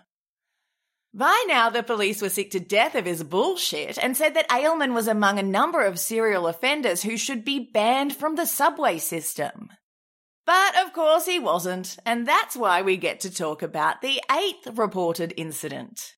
By 1.14 1.44
now, 1.46 1.68
the 1.68 1.82
police 1.82 2.22
were 2.22 2.30
sick 2.30 2.50
to 2.52 2.60
death 2.60 2.94
of 2.94 3.04
his 3.04 3.22
bullshit 3.22 3.98
and 4.02 4.16
said 4.16 4.34
that 4.34 4.48
Ailman 4.48 4.94
was 4.94 5.08
among 5.08 5.38
a 5.38 5.42
number 5.42 5.84
of 5.84 5.98
serial 5.98 6.46
offenders 6.46 7.02
who 7.02 7.18
should 7.18 7.44
be 7.44 7.70
banned 7.72 8.14
from 8.16 8.36
the 8.36 8.46
subway 8.46 8.98
system. 8.98 9.70
But 10.46 10.74
of 10.84 10.92
course 10.92 11.26
he 11.26 11.38
wasn't, 11.38 11.98
and 12.04 12.26
that's 12.26 12.56
why 12.56 12.82
we 12.82 12.96
get 12.96 13.20
to 13.20 13.32
talk 13.32 13.62
about 13.62 14.00
the 14.00 14.20
eighth 14.30 14.66
reported 14.76 15.34
incident. 15.36 16.14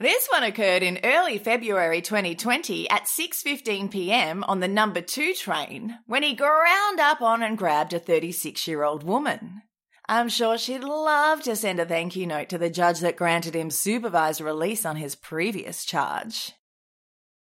This 0.00 0.26
one 0.32 0.42
occurred 0.42 0.82
in 0.82 0.98
early 1.04 1.38
February 1.38 2.02
2020 2.02 2.90
at 2.90 3.04
6:15 3.04 3.92
p.m. 3.92 4.42
on 4.42 4.58
the 4.58 4.66
number 4.66 5.00
2 5.00 5.34
train 5.34 5.98
when 6.06 6.24
he 6.24 6.34
ground 6.34 6.98
up 6.98 7.22
on 7.22 7.44
and 7.44 7.56
grabbed 7.56 7.92
a 7.92 8.00
36-year-old 8.00 9.04
woman. 9.04 9.62
I'm 10.08 10.28
sure 10.28 10.58
she'd 10.58 10.82
love 10.82 11.42
to 11.42 11.54
send 11.54 11.78
a 11.78 11.86
thank 11.86 12.16
you 12.16 12.26
note 12.26 12.48
to 12.48 12.58
the 12.58 12.70
judge 12.70 12.98
that 13.00 13.16
granted 13.16 13.54
him 13.54 13.70
supervised 13.70 14.40
release 14.40 14.84
on 14.84 14.96
his 14.96 15.14
previous 15.14 15.84
charge. 15.84 16.52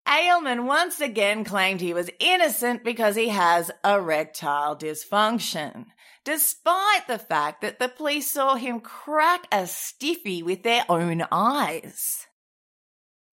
Ailman 0.06 0.66
once 0.66 1.00
again 1.00 1.46
claimed 1.46 1.80
he 1.80 1.94
was 1.94 2.10
innocent 2.20 2.84
because 2.84 3.16
he 3.16 3.30
has 3.30 3.72
erectile 3.86 4.76
dysfunction, 4.76 5.86
despite 6.26 7.08
the 7.08 7.18
fact 7.18 7.62
that 7.62 7.80
the 7.80 7.88
police 7.88 8.30
saw 8.30 8.56
him 8.56 8.82
crack 8.82 9.48
a 9.54 9.68
stiffy 9.68 10.44
with 10.44 10.64
their 10.64 10.84
own 10.90 11.24
eyes. 11.32 12.28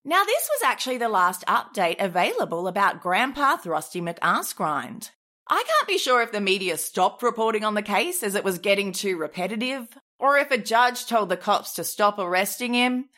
Now, 0.09 0.25
this 0.25 0.49
was 0.55 0.63
actually 0.65 0.97
the 0.97 1.11
last 1.11 1.45
update 1.47 2.03
available 2.03 2.67
about 2.67 3.03
Grandpa 3.03 3.59
Thrusty 3.59 4.01
McAskrind. 4.01 5.11
I 5.51 5.63
can't 5.67 5.87
be 5.87 5.99
sure 5.99 6.23
if 6.23 6.33
the 6.33 6.41
media 6.41 6.79
stopped 6.79 7.23
reporting 7.23 7.63
on 7.63 7.75
the 7.75 7.83
case 7.83 8.23
as 8.23 8.35
it 8.35 8.43
was 8.43 8.59
getting 8.59 8.93
too 8.93 9.19
repetitive, 9.19 9.87
or 10.19 10.39
if 10.39 10.51
a 10.51 10.57
judge 10.57 11.05
told 11.05 11.29
the 11.29 11.37
cops 11.37 11.75
to 11.75 11.85
stop 11.85 12.19
arresting 12.19 12.73
him. 12.73 13.11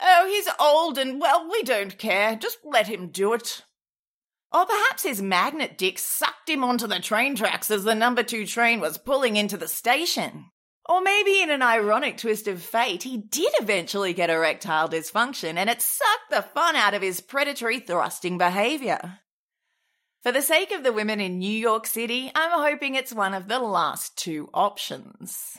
Oh, 0.00 0.26
he's 0.26 0.48
old 0.58 0.96
and, 0.96 1.20
well, 1.20 1.50
we 1.52 1.62
don't 1.64 1.98
care. 1.98 2.34
Just 2.34 2.56
let 2.64 2.86
him 2.86 3.08
do 3.08 3.34
it. 3.34 3.64
Or 4.50 4.64
perhaps 4.64 5.02
his 5.02 5.20
magnet 5.20 5.76
dick 5.76 5.98
sucked 5.98 6.48
him 6.48 6.64
onto 6.64 6.86
the 6.86 6.98
train 6.98 7.36
tracks 7.36 7.70
as 7.70 7.84
the 7.84 7.94
number 7.94 8.22
two 8.22 8.46
train 8.46 8.80
was 8.80 8.96
pulling 8.96 9.36
into 9.36 9.58
the 9.58 9.68
station. 9.68 10.46
Or 10.88 11.02
maybe 11.02 11.42
in 11.42 11.50
an 11.50 11.60
ironic 11.60 12.16
twist 12.16 12.48
of 12.48 12.62
fate, 12.62 13.02
he 13.02 13.18
did 13.18 13.52
eventually 13.60 14.14
get 14.14 14.30
erectile 14.30 14.88
dysfunction 14.88 15.56
and 15.56 15.68
it 15.68 15.82
sucked 15.82 16.30
the 16.30 16.42
fun 16.42 16.76
out 16.76 16.94
of 16.94 17.02
his 17.02 17.20
predatory 17.20 17.78
thrusting 17.78 18.38
behavior. 18.38 19.18
For 20.22 20.32
the 20.32 20.42
sake 20.42 20.72
of 20.72 20.82
the 20.84 20.92
women 20.92 21.20
in 21.20 21.38
New 21.38 21.50
York 21.50 21.86
City, 21.86 22.32
I'm 22.34 22.50
hoping 22.50 22.94
it's 22.94 23.12
one 23.12 23.34
of 23.34 23.48
the 23.48 23.60
last 23.60 24.16
two 24.16 24.48
options. 24.54 25.58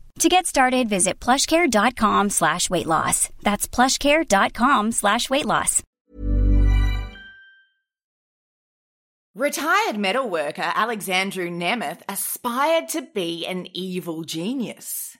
To 0.19 0.29
get 0.29 0.45
started, 0.45 0.87
visit 0.89 1.19
plushcare.com 1.19 2.29
slash 2.29 2.69
weight 2.69 2.87
loss. 2.87 3.29
That's 3.41 3.67
plushcare.com 3.67 4.91
slash 4.91 5.29
weight 5.29 5.45
loss. 5.45 5.81
Retired 9.33 9.95
metalworker 9.95 10.73
Alexandru 10.75 11.49
Nemeth 11.49 12.01
aspired 12.09 12.89
to 12.89 13.01
be 13.01 13.45
an 13.47 13.65
evil 13.73 14.23
genius. 14.23 15.17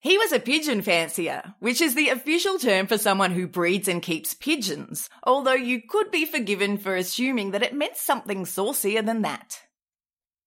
He 0.00 0.16
was 0.16 0.32
a 0.32 0.40
pigeon 0.40 0.80
fancier, 0.80 1.54
which 1.58 1.82
is 1.82 1.94
the 1.94 2.08
official 2.08 2.58
term 2.58 2.86
for 2.86 2.96
someone 2.96 3.32
who 3.32 3.46
breeds 3.46 3.88
and 3.88 4.00
keeps 4.00 4.32
pigeons, 4.32 5.10
although 5.22 5.52
you 5.52 5.82
could 5.86 6.10
be 6.10 6.24
forgiven 6.24 6.78
for 6.78 6.96
assuming 6.96 7.50
that 7.50 7.62
it 7.62 7.74
meant 7.74 7.98
something 7.98 8.46
saucier 8.46 9.02
than 9.02 9.20
that. 9.20 9.60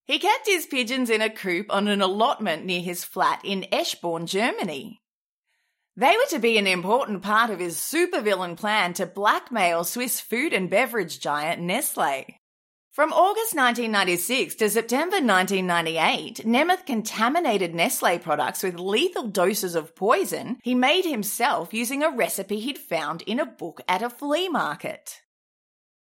He 0.05 0.19
kept 0.19 0.47
his 0.47 0.65
pigeons 0.65 1.09
in 1.09 1.21
a 1.21 1.29
coop 1.29 1.67
on 1.69 1.87
an 1.87 2.01
allotment 2.01 2.65
near 2.65 2.81
his 2.81 3.03
flat 3.03 3.41
in 3.43 3.65
Eschborn, 3.71 4.25
Germany. 4.25 5.01
They 5.95 6.15
were 6.17 6.29
to 6.31 6.39
be 6.39 6.57
an 6.57 6.67
important 6.67 7.21
part 7.21 7.49
of 7.49 7.59
his 7.59 7.77
supervillain 7.77 8.57
plan 8.57 8.93
to 8.95 9.05
blackmail 9.05 9.83
Swiss 9.83 10.19
food 10.19 10.51
and 10.51 10.69
beverage 10.69 11.19
giant 11.19 11.61
Nestle. 11.61 12.25
From 12.91 13.11
August 13.11 13.55
1996 13.55 14.53
to 14.55 14.69
September 14.69 15.15
1998, 15.15 16.45
Nemeth 16.45 16.85
contaminated 16.85 17.73
Nestle 17.73 18.19
products 18.19 18.61
with 18.61 18.75
lethal 18.75 19.27
doses 19.29 19.73
of 19.73 19.95
poison 19.95 20.59
he 20.61 20.75
made 20.75 21.05
himself 21.05 21.73
using 21.73 22.03
a 22.03 22.11
recipe 22.11 22.59
he'd 22.59 22.77
found 22.77 23.23
in 23.23 23.39
a 23.39 23.47
book 23.47 23.81
at 23.87 24.03
a 24.03 24.11
flea 24.11 24.47
market. 24.47 25.22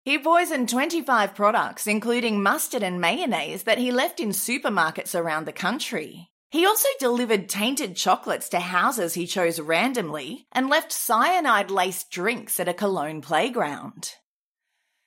He 0.10 0.18
poisoned 0.18 0.70
25 0.70 1.36
products, 1.36 1.86
including 1.86 2.42
mustard 2.42 2.82
and 2.82 3.00
mayonnaise, 3.00 3.62
that 3.66 3.78
he 3.78 3.92
left 3.92 4.20
in 4.20 4.30
supermarkets 4.30 5.14
around 5.14 5.46
the 5.46 5.52
country. 5.52 6.32
He 6.50 6.66
also 6.66 6.88
delivered 7.00 7.48
tainted 7.48 7.96
chocolates 7.96 8.50
to 8.50 8.60
houses 8.60 9.14
he 9.14 9.28
chose 9.28 9.60
randomly 9.60 10.48
and 10.52 10.68
left 10.68 10.92
cyanide 10.92 11.70
laced 11.70 12.10
drinks 12.10 12.60
at 12.60 12.68
a 12.68 12.74
Cologne 12.74 13.22
playground. 13.22 14.16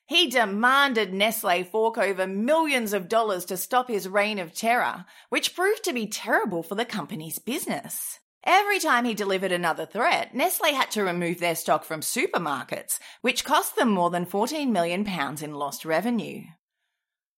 He 0.07 0.31
demanded 0.31 1.13
Nestle 1.13 1.65
fork 1.65 1.99
over 1.99 2.29
millions 2.29 2.93
of 2.93 3.09
dollars 3.09 3.45
to 3.47 3.57
stop 3.57 3.89
his 3.89 4.09
reign 4.09 4.39
of 4.39 4.55
terror, 4.55 5.05
which 5.31 5.57
proved 5.57 5.83
to 5.83 5.93
be 5.93 6.07
terrible 6.07 6.63
for 6.63 6.77
the 6.77 6.85
company's 6.85 7.41
business. 7.41 8.21
Every 8.45 8.81
time 8.81 9.05
he 9.05 9.15
delivered 9.15 9.53
another 9.53 9.87
threat, 9.87 10.35
Nestle 10.35 10.75
had 10.75 10.91
to 10.93 11.05
remove 11.05 11.39
their 11.39 11.55
stock 11.55 11.85
from 11.85 12.01
supermarkets, 12.01 12.99
which 13.21 13.45
cost 13.45 13.77
them 13.77 13.91
more 13.91 14.11
than 14.11 14.27
14 14.27 14.73
million 14.73 15.05
pounds 15.05 15.43
in 15.43 15.55
lost 15.55 15.85
revenue. 15.85 16.43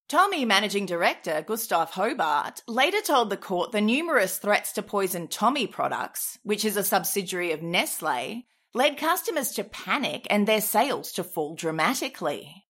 Thomy 0.09 0.45
managing 0.45 0.87
director 0.87 1.43
Gustav 1.47 1.91
Hobart 1.91 2.63
later 2.67 3.01
told 3.01 3.31
the 3.31 3.37
court 3.37 3.73
the 3.73 3.81
numerous 3.81 4.39
threats 4.39 4.73
to 4.73 4.83
poison 4.83 5.29
Thomy 5.29 5.67
products, 5.67 6.39
which 6.43 6.65
is 6.65 6.77
a 6.77 6.85
subsidiary 6.85 7.53
of 7.53 7.63
Nestle, 7.63 8.45
led 8.75 8.97
customers 8.97 9.53
to 9.53 9.65
panic 9.65 10.27
and 10.31 10.47
their 10.47 10.61
sales 10.61 11.13
to 11.13 11.25
fall 11.25 11.55
dramatically. 11.55 12.64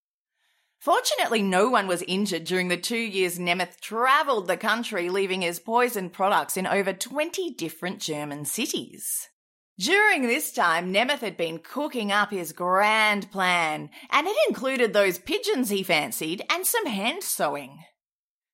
Fortunately, 0.85 1.41
no 1.41 1.71
one 1.71 1.87
was 1.87 2.03
injured 2.03 2.45
during 2.45 2.69
the 2.69 2.77
two 2.77 2.99
years 2.99 3.39
Nemeth 3.39 3.81
travelled 3.81 4.47
the 4.47 4.59
country, 4.59 5.09
leaving 5.09 5.41
his 5.41 5.59
poison 5.59 6.11
products 6.11 6.59
in 6.59 6.67
over 6.67 6.93
20 6.93 7.53
different 7.55 8.01
German 8.01 8.45
cities. 8.45 9.31
During 9.79 10.27
this 10.27 10.53
time, 10.53 10.93
Nemeth 10.93 11.21
had 11.21 11.39
been 11.39 11.61
cooking 11.61 12.13
up 12.13 12.31
his 12.31 12.53
grand 12.53 13.33
plan, 13.33 13.89
and 14.11 14.27
it 14.27 14.37
included 14.47 14.93
those 14.93 15.17
pigeons 15.17 15.71
he 15.71 15.83
fancied 15.83 16.45
and 16.51 16.67
some 16.67 16.85
hand 16.85 17.23
sewing. 17.23 17.79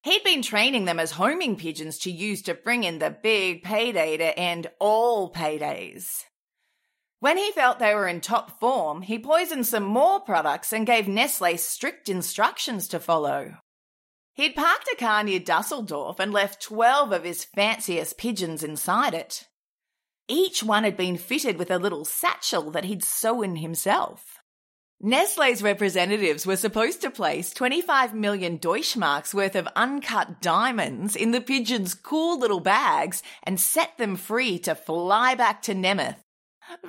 He'd 0.04 0.22
been 0.22 0.42
training 0.42 0.84
them 0.84 1.00
as 1.00 1.10
homing 1.10 1.56
pigeons 1.56 1.98
to 1.98 2.12
use 2.12 2.42
to 2.42 2.54
bring 2.54 2.84
in 2.84 3.00
the 3.00 3.10
big 3.10 3.64
payday 3.64 4.16
to 4.18 4.38
end 4.38 4.68
all 4.78 5.32
paydays. 5.32 6.26
When 7.20 7.36
he 7.36 7.52
felt 7.52 7.78
they 7.78 7.94
were 7.94 8.08
in 8.08 8.22
top 8.22 8.58
form, 8.58 9.02
he 9.02 9.18
poisoned 9.18 9.66
some 9.66 9.84
more 9.84 10.20
products 10.20 10.72
and 10.72 10.86
gave 10.86 11.06
Nestle 11.06 11.58
strict 11.58 12.08
instructions 12.08 12.88
to 12.88 12.98
follow. 12.98 13.56
He'd 14.32 14.56
parked 14.56 14.88
a 14.90 14.96
car 14.96 15.22
near 15.22 15.38
Dusseldorf 15.38 16.18
and 16.18 16.32
left 16.32 16.62
12 16.62 17.12
of 17.12 17.24
his 17.24 17.44
fanciest 17.44 18.16
pigeons 18.16 18.62
inside 18.62 19.12
it. 19.12 19.46
Each 20.28 20.62
one 20.62 20.84
had 20.84 20.96
been 20.96 21.18
fitted 21.18 21.58
with 21.58 21.70
a 21.70 21.78
little 21.78 22.06
satchel 22.06 22.70
that 22.70 22.84
he'd 22.84 23.04
sewn 23.04 23.56
himself. 23.56 24.38
Nestle's 24.98 25.62
representatives 25.62 26.46
were 26.46 26.56
supposed 26.56 27.02
to 27.02 27.10
place 27.10 27.52
25 27.52 28.14
million 28.14 28.58
Deutschmarks 28.58 29.34
worth 29.34 29.56
of 29.56 29.68
uncut 29.76 30.40
diamonds 30.40 31.16
in 31.16 31.32
the 31.32 31.40
pigeons' 31.42 31.92
cool 31.92 32.38
little 32.38 32.60
bags 32.60 33.22
and 33.42 33.60
set 33.60 33.98
them 33.98 34.16
free 34.16 34.58
to 34.60 34.74
fly 34.74 35.34
back 35.34 35.60
to 35.62 35.74
Nemeth. 35.74 36.16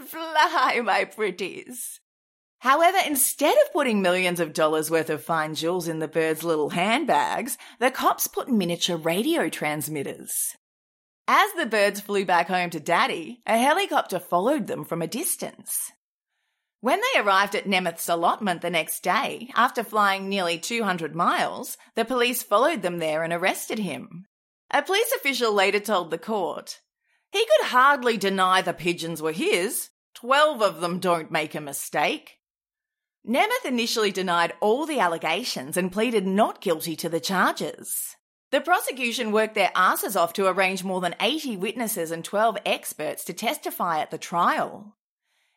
Fly, 0.06 0.82
my 0.84 1.06
pretties. 1.06 2.00
However, 2.60 3.00
instead 3.08 3.58
of 3.66 3.74
putting 3.74 4.02
millions 4.02 4.40
of 4.40 4.54
dollars 4.54 4.92
worth 4.92 5.10
of 5.10 5.24
fine 5.24 5.56
jewels 5.56 5.88
in 5.88 6.00
the 6.00 6.08
birds' 6.08 6.44
little 6.44 6.70
handbags, 6.70 7.58
the 7.80 7.90
cops 7.90 8.28
put 8.28 8.50
miniature 8.50 8.98
radio 8.98 9.50
transmitters. 9.50 10.56
As 11.28 11.52
the 11.54 11.66
birds 11.66 12.02
flew 12.02 12.24
back 12.26 12.48
home 12.48 12.70
to 12.72 12.80
Daddy, 12.80 13.42
a 13.48 13.58
helicopter 13.58 14.20
followed 14.20 14.68
them 14.68 14.86
from 14.86 15.02
a 15.02 15.08
distance. 15.08 15.92
When 16.82 17.00
they 17.00 17.20
arrived 17.20 17.56
at 17.56 17.68
Nemeth's 17.68 18.10
allotment 18.10 18.62
the 18.62 18.70
next 18.70 19.02
day, 19.02 19.50
after 19.56 19.84
flying 19.84 20.30
nearly 20.30 20.60
200 20.60 21.16
miles, 21.16 21.78
the 21.96 22.06
police 22.06 22.44
followed 22.44 22.82
them 22.82 23.00
there 23.00 23.24
and 23.24 23.32
arrested 23.32 23.80
him. 23.80 24.26
A 24.72 24.82
police 24.82 25.12
official 25.16 25.54
later 25.54 25.80
told 25.80 26.12
the 26.12 26.18
court, 26.18 26.80
He 27.32 27.40
could 27.40 27.68
hardly 27.68 28.18
deny 28.18 28.62
the 28.62 28.74
pigeons 28.74 29.22
were 29.22 29.32
his. 29.32 29.90
Twelve 30.14 30.62
of 30.62 30.82
them 30.82 31.00
don't 31.00 31.32
make 31.32 31.56
a 31.56 31.62
mistake. 31.62 32.38
Nemeth 33.28 33.66
initially 33.66 34.12
denied 34.12 34.54
all 34.60 34.86
the 34.86 35.00
allegations 35.00 35.78
and 35.78 35.92
pleaded 35.92 36.26
not 36.28 36.62
guilty 36.62 36.96
to 36.98 37.10
the 37.10 37.20
charges. 37.20 38.16
The 38.52 38.62
prosecution 38.62 39.32
worked 39.32 39.56
their 39.56 39.72
asses 39.76 40.18
off 40.18 40.34
to 40.34 40.48
arrange 40.48 40.84
more 40.84 41.00
than 41.00 41.16
80 41.22 41.56
witnesses 41.58 42.12
and 42.12 42.26
12 42.26 42.58
experts 42.66 43.24
to 43.26 43.34
testify 43.34 44.00
at 44.00 44.12
the 44.12 44.18
trial. 44.18 44.98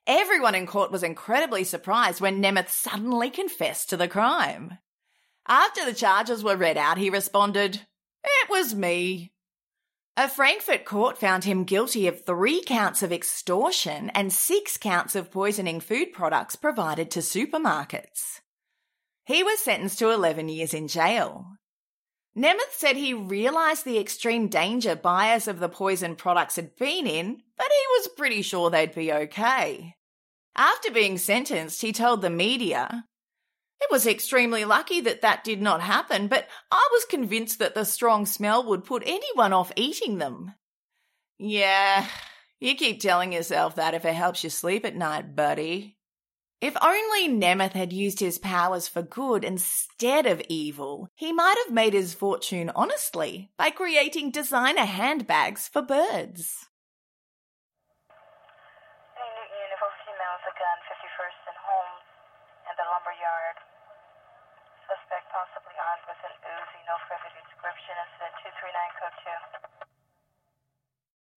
Everyone 0.07 0.54
in 0.54 0.66
court 0.66 0.93
was 0.93 1.02
incredibly 1.02 1.64
surprised 1.64 2.21
when 2.21 2.40
Nemeth 2.40 2.69
suddenly 2.69 3.31
confessed 3.31 3.90
to 3.90 3.97
the 3.97 4.07
crime. 4.07 4.78
After 5.49 5.85
the 5.85 5.95
charges 5.95 6.45
were 6.45 6.57
read 6.57 6.76
out, 6.76 6.99
he 6.99 7.11
responded, 7.11 7.81
It 8.23 8.50
was 8.50 8.75
me. 8.75 9.34
A 10.16 10.28
Frankfurt 10.28 10.85
court 10.85 11.18
found 11.18 11.42
him 11.42 11.64
guilty 11.64 12.06
of 12.06 12.25
three 12.25 12.62
counts 12.62 13.02
of 13.02 13.12
extortion 13.12 14.11
and 14.11 14.33
six 14.33 14.76
counts 14.76 15.16
of 15.16 15.33
poisoning 15.33 15.80
food 15.80 16.12
products 16.12 16.54
provided 16.54 17.11
to 17.11 17.18
supermarkets. 17.18 18.40
He 19.25 19.42
was 19.42 19.59
sentenced 19.59 19.99
to 19.99 20.11
11 20.11 20.49
years 20.49 20.73
in 20.73 20.87
jail. 20.87 21.47
Nemeth 22.37 22.73
said 22.73 22.97
he 22.97 23.12
realised 23.12 23.85
the 23.85 23.99
extreme 23.99 24.47
danger 24.47 24.94
buyers 24.94 25.49
of 25.49 25.59
the 25.59 25.68
poison 25.68 26.14
products 26.14 26.56
had 26.56 26.76
been 26.76 27.09
in, 27.09 27.42
but 27.56 27.66
he 27.66 27.87
was 27.99 28.09
pretty 28.16 28.42
sure 28.42 28.71
they'd 28.71 28.94
be 28.94 29.12
okay. 29.12 29.97
After 30.54 30.92
being 30.92 31.18
sentenced, 31.18 31.83
he 31.83 31.92
told 31.92 32.23
the 32.23 32.30
media, 32.30 33.04
It 33.81 33.90
was 33.90 34.07
extremely 34.07 34.64
lucky 34.64 35.00
that 35.02 35.23
that 35.23 35.45
did 35.45 35.61
not 35.61 35.81
happen, 35.81 36.28
but 36.28 36.49
I 36.71 36.88
was 36.93 37.04
convinced 37.04 37.59
that 37.59 37.75
the 37.75 37.85
strong 37.85 38.26
smell 38.26 38.64
would 38.64 38.85
put 38.85 39.02
anyone 39.04 39.52
off 39.52 39.73
eating 39.76 40.19
them. 40.19 40.54
Yeah, 41.38 42.07
you 42.61 42.75
keep 42.76 43.00
telling 43.00 43.33
yourself 43.33 43.75
that 43.76 43.95
if 43.95 44.04
it 44.04 44.14
helps 44.14 44.43
you 44.43 44.50
sleep 44.50 44.85
at 44.87 44.97
night, 44.97 45.37
buddy. 45.37 45.99
If 46.64 46.81
only 46.81 47.28
Nemeth 47.28 47.76
had 47.76 47.93
used 47.93 48.21
his 48.21 48.38
powers 48.38 48.88
for 48.88 49.02
good 49.02 49.45
instead 49.45 50.25
of 50.25 50.40
evil, 50.49 51.11
he 51.14 51.31
might 51.31 51.61
have 51.66 51.75
made 51.75 51.93
his 51.93 52.14
fortune 52.14 52.73
honestly 52.75 53.50
by 53.59 53.69
creating 53.69 54.31
designer 54.31 54.88
handbags 54.88 55.69
for 55.69 55.83
birds. 55.83 56.64
Newton 59.12 59.45
Uniform 59.61 59.93
female 60.09 60.40
with 60.40 60.49
a 60.49 60.57
gun, 60.57 60.78
51st 60.88 61.52
and 61.52 61.59
Holmes, 61.69 62.09
and 62.64 62.75
the 62.81 62.87
lumber 62.88 63.03
yard. 63.21 63.56
Suspect 64.87 65.26
possibly 65.33 65.76
armed 65.78 66.04
with 66.06 66.21
an 66.25 66.35
Uzi, 66.44 66.80
no 66.85 66.97
further 67.09 67.30
description, 67.35 67.94
incident 68.04 68.35
239 68.44 69.00
code 69.00 69.16
2. 69.25 69.64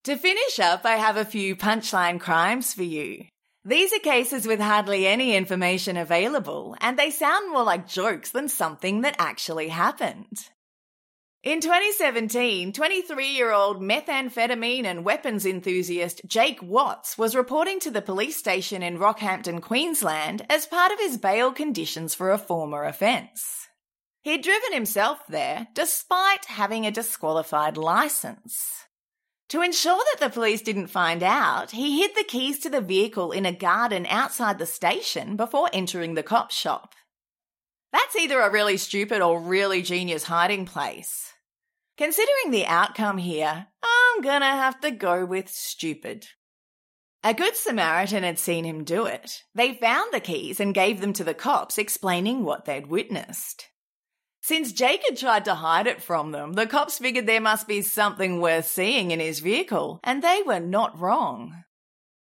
To 0.07 0.15
finish 0.15 0.59
up, 0.59 0.85
I 0.85 0.95
have 0.97 1.17
a 1.17 1.25
few 1.25 1.55
punchline 1.55 2.19
crimes 2.19 2.73
for 2.73 2.83
you. 2.83 3.25
These 3.65 3.91
are 3.93 3.99
cases 3.99 4.47
with 4.47 4.61
hardly 4.61 5.05
any 5.05 5.35
information 5.35 5.97
available, 5.97 6.75
and 6.79 6.97
they 6.97 7.11
sound 7.11 7.51
more 7.51 7.63
like 7.63 7.87
jokes 7.87 8.31
than 8.31 8.47
something 8.47 9.01
that 9.01 9.17
actually 9.19 9.67
happened. 9.67 10.49
In 11.47 11.61
2017, 11.61 12.73
23 12.73 13.27
year 13.29 13.53
old 13.53 13.81
methamphetamine 13.81 14.83
and 14.83 15.05
weapons 15.05 15.45
enthusiast 15.45 16.19
Jake 16.27 16.61
Watts 16.61 17.17
was 17.17 17.37
reporting 17.37 17.79
to 17.79 17.89
the 17.89 18.01
police 18.01 18.35
station 18.35 18.83
in 18.83 18.97
Rockhampton, 18.97 19.61
Queensland, 19.61 20.45
as 20.49 20.65
part 20.65 20.91
of 20.91 20.99
his 20.99 21.17
bail 21.17 21.53
conditions 21.53 22.13
for 22.13 22.33
a 22.33 22.37
former 22.37 22.83
offence. 22.83 23.69
He'd 24.23 24.43
driven 24.43 24.73
himself 24.73 25.19
there 25.29 25.69
despite 25.73 26.43
having 26.47 26.85
a 26.85 26.91
disqualified 26.91 27.77
licence. 27.77 28.83
To 29.47 29.61
ensure 29.61 30.03
that 30.11 30.19
the 30.19 30.33
police 30.33 30.61
didn't 30.61 30.87
find 30.87 31.23
out, 31.23 31.71
he 31.71 32.01
hid 32.01 32.11
the 32.17 32.25
keys 32.25 32.59
to 32.59 32.69
the 32.69 32.81
vehicle 32.81 33.31
in 33.31 33.45
a 33.45 33.53
garden 33.53 34.05
outside 34.09 34.59
the 34.59 34.65
station 34.65 35.37
before 35.37 35.69
entering 35.71 36.15
the 36.15 36.23
cop 36.23 36.51
shop. 36.51 36.93
That's 37.93 38.17
either 38.17 38.41
a 38.41 38.51
really 38.51 38.75
stupid 38.75 39.21
or 39.21 39.39
really 39.39 39.81
genius 39.81 40.23
hiding 40.23 40.65
place. 40.65 41.26
Considering 41.97 42.51
the 42.51 42.67
outcome 42.67 43.17
here, 43.17 43.67
I'm 43.81 44.21
gonna 44.21 44.45
have 44.45 44.79
to 44.81 44.91
go 44.91 45.25
with 45.25 45.49
stupid. 45.49 46.27
A 47.23 47.33
good 47.33 47.55
Samaritan 47.55 48.21
had 48.21 48.37
seen 48.37 48.65
him 48.65 48.83
do 48.83 49.07
it. 49.07 49.43
They 49.55 49.73
found 49.73 50.13
the 50.13 50.19
keys 50.19 50.59
and 50.59 50.75
gave 50.75 51.01
them 51.01 51.11
to 51.13 51.23
the 51.23 51.33
cops, 51.33 51.79
explaining 51.79 52.43
what 52.43 52.65
they'd 52.65 52.85
witnessed. 52.85 53.69
Since 54.41 54.73
Jake 54.73 55.03
had 55.09 55.17
tried 55.17 55.43
to 55.45 55.55
hide 55.55 55.87
it 55.87 56.01
from 56.01 56.31
them, 56.31 56.53
the 56.53 56.67
cops 56.67 56.99
figured 56.99 57.25
there 57.25 57.41
must 57.41 57.67
be 57.67 57.81
something 57.81 58.39
worth 58.39 58.67
seeing 58.67 59.09
in 59.09 59.19
his 59.19 59.39
vehicle, 59.39 59.99
and 60.03 60.21
they 60.21 60.43
were 60.45 60.59
not 60.59 60.97
wrong. 60.99 61.63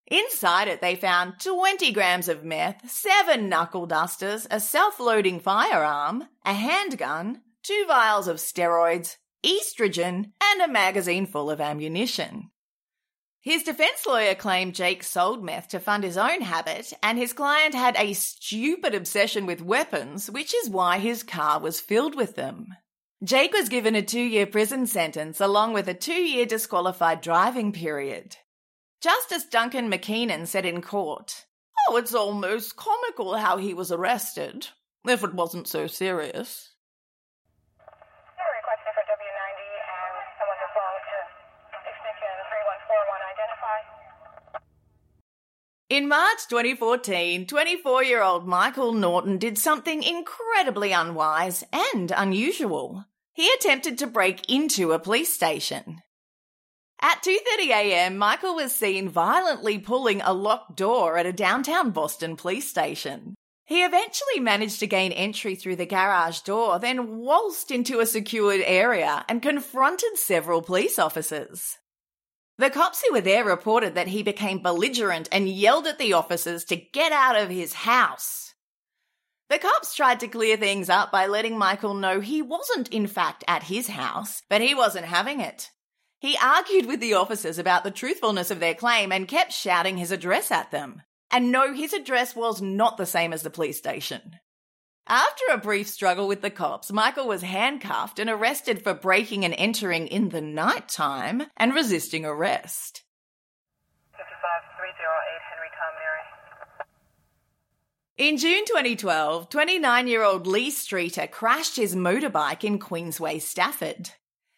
Inside 0.06 0.68
it, 0.68 0.80
they 0.80 0.94
found 0.94 1.40
20 1.40 1.92
grams 1.92 2.28
of 2.28 2.44
meth, 2.44 2.88
seven 2.88 3.48
knuckle 3.48 3.86
dusters, 3.86 4.46
a 4.52 4.60
self 4.60 5.00
loading 5.00 5.40
firearm, 5.40 6.28
a 6.46 6.54
handgun, 6.54 7.42
two 7.62 7.84
vials 7.88 8.28
of 8.28 8.36
steroids, 8.36 9.16
estrogen, 9.44 10.32
and 10.42 10.62
a 10.62 10.68
magazine 10.68 11.26
full 11.26 11.50
of 11.50 11.60
ammunition. 11.60 12.50
His 13.40 13.62
defense 13.62 14.04
lawyer 14.06 14.34
claimed 14.34 14.74
Jake 14.74 15.02
sold 15.02 15.44
meth 15.44 15.68
to 15.68 15.80
fund 15.80 16.04
his 16.04 16.18
own 16.18 16.42
habit, 16.42 16.92
and 17.02 17.16
his 17.16 17.32
client 17.32 17.74
had 17.74 17.96
a 17.96 18.12
stupid 18.12 18.94
obsession 18.94 19.46
with 19.46 19.62
weapons, 19.62 20.30
which 20.30 20.54
is 20.54 20.68
why 20.68 20.98
his 20.98 21.22
car 21.22 21.60
was 21.60 21.80
filled 21.80 22.14
with 22.14 22.34
them. 22.34 22.74
Jake 23.24 23.52
was 23.52 23.68
given 23.68 23.94
a 23.94 24.02
two 24.02 24.20
year 24.20 24.46
prison 24.46 24.86
sentence 24.86 25.40
along 25.40 25.72
with 25.72 25.88
a 25.88 25.94
two 25.94 26.12
year 26.12 26.46
disqualified 26.46 27.20
driving 27.20 27.72
period. 27.72 28.36
Justice 29.00 29.44
Duncan 29.44 29.90
McMeekin 29.90 30.46
said 30.46 30.66
in 30.66 30.82
court, 30.82 31.46
Oh, 31.88 31.96
it's 31.96 32.14
almost 32.14 32.76
comical 32.76 33.36
how 33.36 33.56
he 33.56 33.72
was 33.72 33.90
arrested, 33.90 34.68
if 35.06 35.24
it 35.24 35.34
wasn't 35.34 35.68
so 35.68 35.86
serious. 35.86 36.74
In 45.90 46.06
March 46.06 46.46
2014, 46.50 47.46
24 47.46 48.04
year 48.04 48.22
old 48.22 48.46
Michael 48.46 48.92
Norton 48.92 49.38
did 49.38 49.56
something 49.56 50.02
incredibly 50.02 50.92
unwise 50.92 51.64
and 51.72 52.12
unusual. 52.14 53.06
He 53.32 53.48
attempted 53.54 53.96
to 53.98 54.06
break 54.06 54.50
into 54.52 54.92
a 54.92 54.98
police 54.98 55.32
station. 55.32 56.02
At 57.00 57.22
2.30am, 57.22 58.16
Michael 58.16 58.56
was 58.56 58.74
seen 58.74 59.08
violently 59.08 59.78
pulling 59.78 60.20
a 60.20 60.34
locked 60.34 60.76
door 60.76 61.16
at 61.16 61.26
a 61.26 61.32
downtown 61.32 61.90
Boston 61.90 62.36
police 62.36 62.68
station. 62.68 63.34
He 63.64 63.82
eventually 63.82 64.40
managed 64.40 64.80
to 64.80 64.86
gain 64.86 65.12
entry 65.12 65.54
through 65.54 65.76
the 65.76 65.86
garage 65.86 66.40
door, 66.40 66.78
then 66.78 67.18
waltzed 67.18 67.70
into 67.70 68.00
a 68.00 68.06
secured 68.06 68.60
area 68.64 69.24
and 69.26 69.40
confronted 69.40 70.18
several 70.18 70.60
police 70.60 70.98
officers. 70.98 71.78
The 72.58 72.70
cops 72.70 73.02
who 73.02 73.14
were 73.14 73.20
there 73.20 73.44
reported 73.44 73.94
that 73.94 74.08
he 74.08 74.24
became 74.24 74.58
belligerent 74.58 75.28
and 75.30 75.48
yelled 75.48 75.86
at 75.86 75.98
the 75.98 76.12
officers 76.12 76.64
to 76.64 76.76
get 76.76 77.12
out 77.12 77.36
of 77.36 77.48
his 77.48 77.72
house. 77.72 78.54
The 79.48 79.58
cops 79.58 79.94
tried 79.94 80.20
to 80.20 80.28
clear 80.28 80.56
things 80.56 80.90
up 80.90 81.12
by 81.12 81.26
letting 81.26 81.56
Michael 81.56 81.94
know 81.94 82.20
he 82.20 82.42
wasn't, 82.42 82.88
in 82.88 83.06
fact, 83.06 83.44
at 83.46 83.62
his 83.62 83.86
house, 83.86 84.42
but 84.50 84.60
he 84.60 84.74
wasn't 84.74 85.06
having 85.06 85.40
it. 85.40 85.70
He 86.18 86.36
argued 86.42 86.86
with 86.86 86.98
the 86.98 87.14
officers 87.14 87.58
about 87.58 87.84
the 87.84 87.92
truthfulness 87.92 88.50
of 88.50 88.58
their 88.58 88.74
claim 88.74 89.12
and 89.12 89.28
kept 89.28 89.52
shouting 89.52 89.96
his 89.96 90.10
address 90.10 90.50
at 90.50 90.72
them. 90.72 91.02
And 91.30 91.52
no, 91.52 91.72
his 91.72 91.92
address 91.92 92.34
was 92.34 92.60
not 92.60 92.96
the 92.96 93.06
same 93.06 93.32
as 93.32 93.42
the 93.42 93.50
police 93.50 93.78
station. 93.78 94.32
After 95.10 95.44
a 95.50 95.56
brief 95.56 95.88
struggle 95.88 96.28
with 96.28 96.42
the 96.42 96.50
cops, 96.50 96.92
Michael 96.92 97.26
was 97.26 97.40
handcuffed 97.40 98.18
and 98.18 98.28
arrested 98.28 98.82
for 98.82 98.92
breaking 98.92 99.42
and 99.42 99.54
entering 99.56 100.06
in 100.06 100.28
the 100.28 100.42
night 100.42 100.86
time 100.86 101.44
and 101.56 101.74
resisting 101.74 102.26
arrest. 102.26 103.04
55308 104.12 105.40
Henry 105.48 105.70
Tom 105.78 105.94
Mary. 108.18 108.30
In 108.30 108.36
June 108.36 108.66
2012, 108.66 109.48
29 109.48 110.08
year 110.08 110.22
old 110.22 110.46
Lee 110.46 110.70
Streeter 110.70 111.26
crashed 111.26 111.76
his 111.76 111.96
motorbike 111.96 112.62
in 112.62 112.78
Queensway, 112.78 113.40
Stafford. 113.40 114.10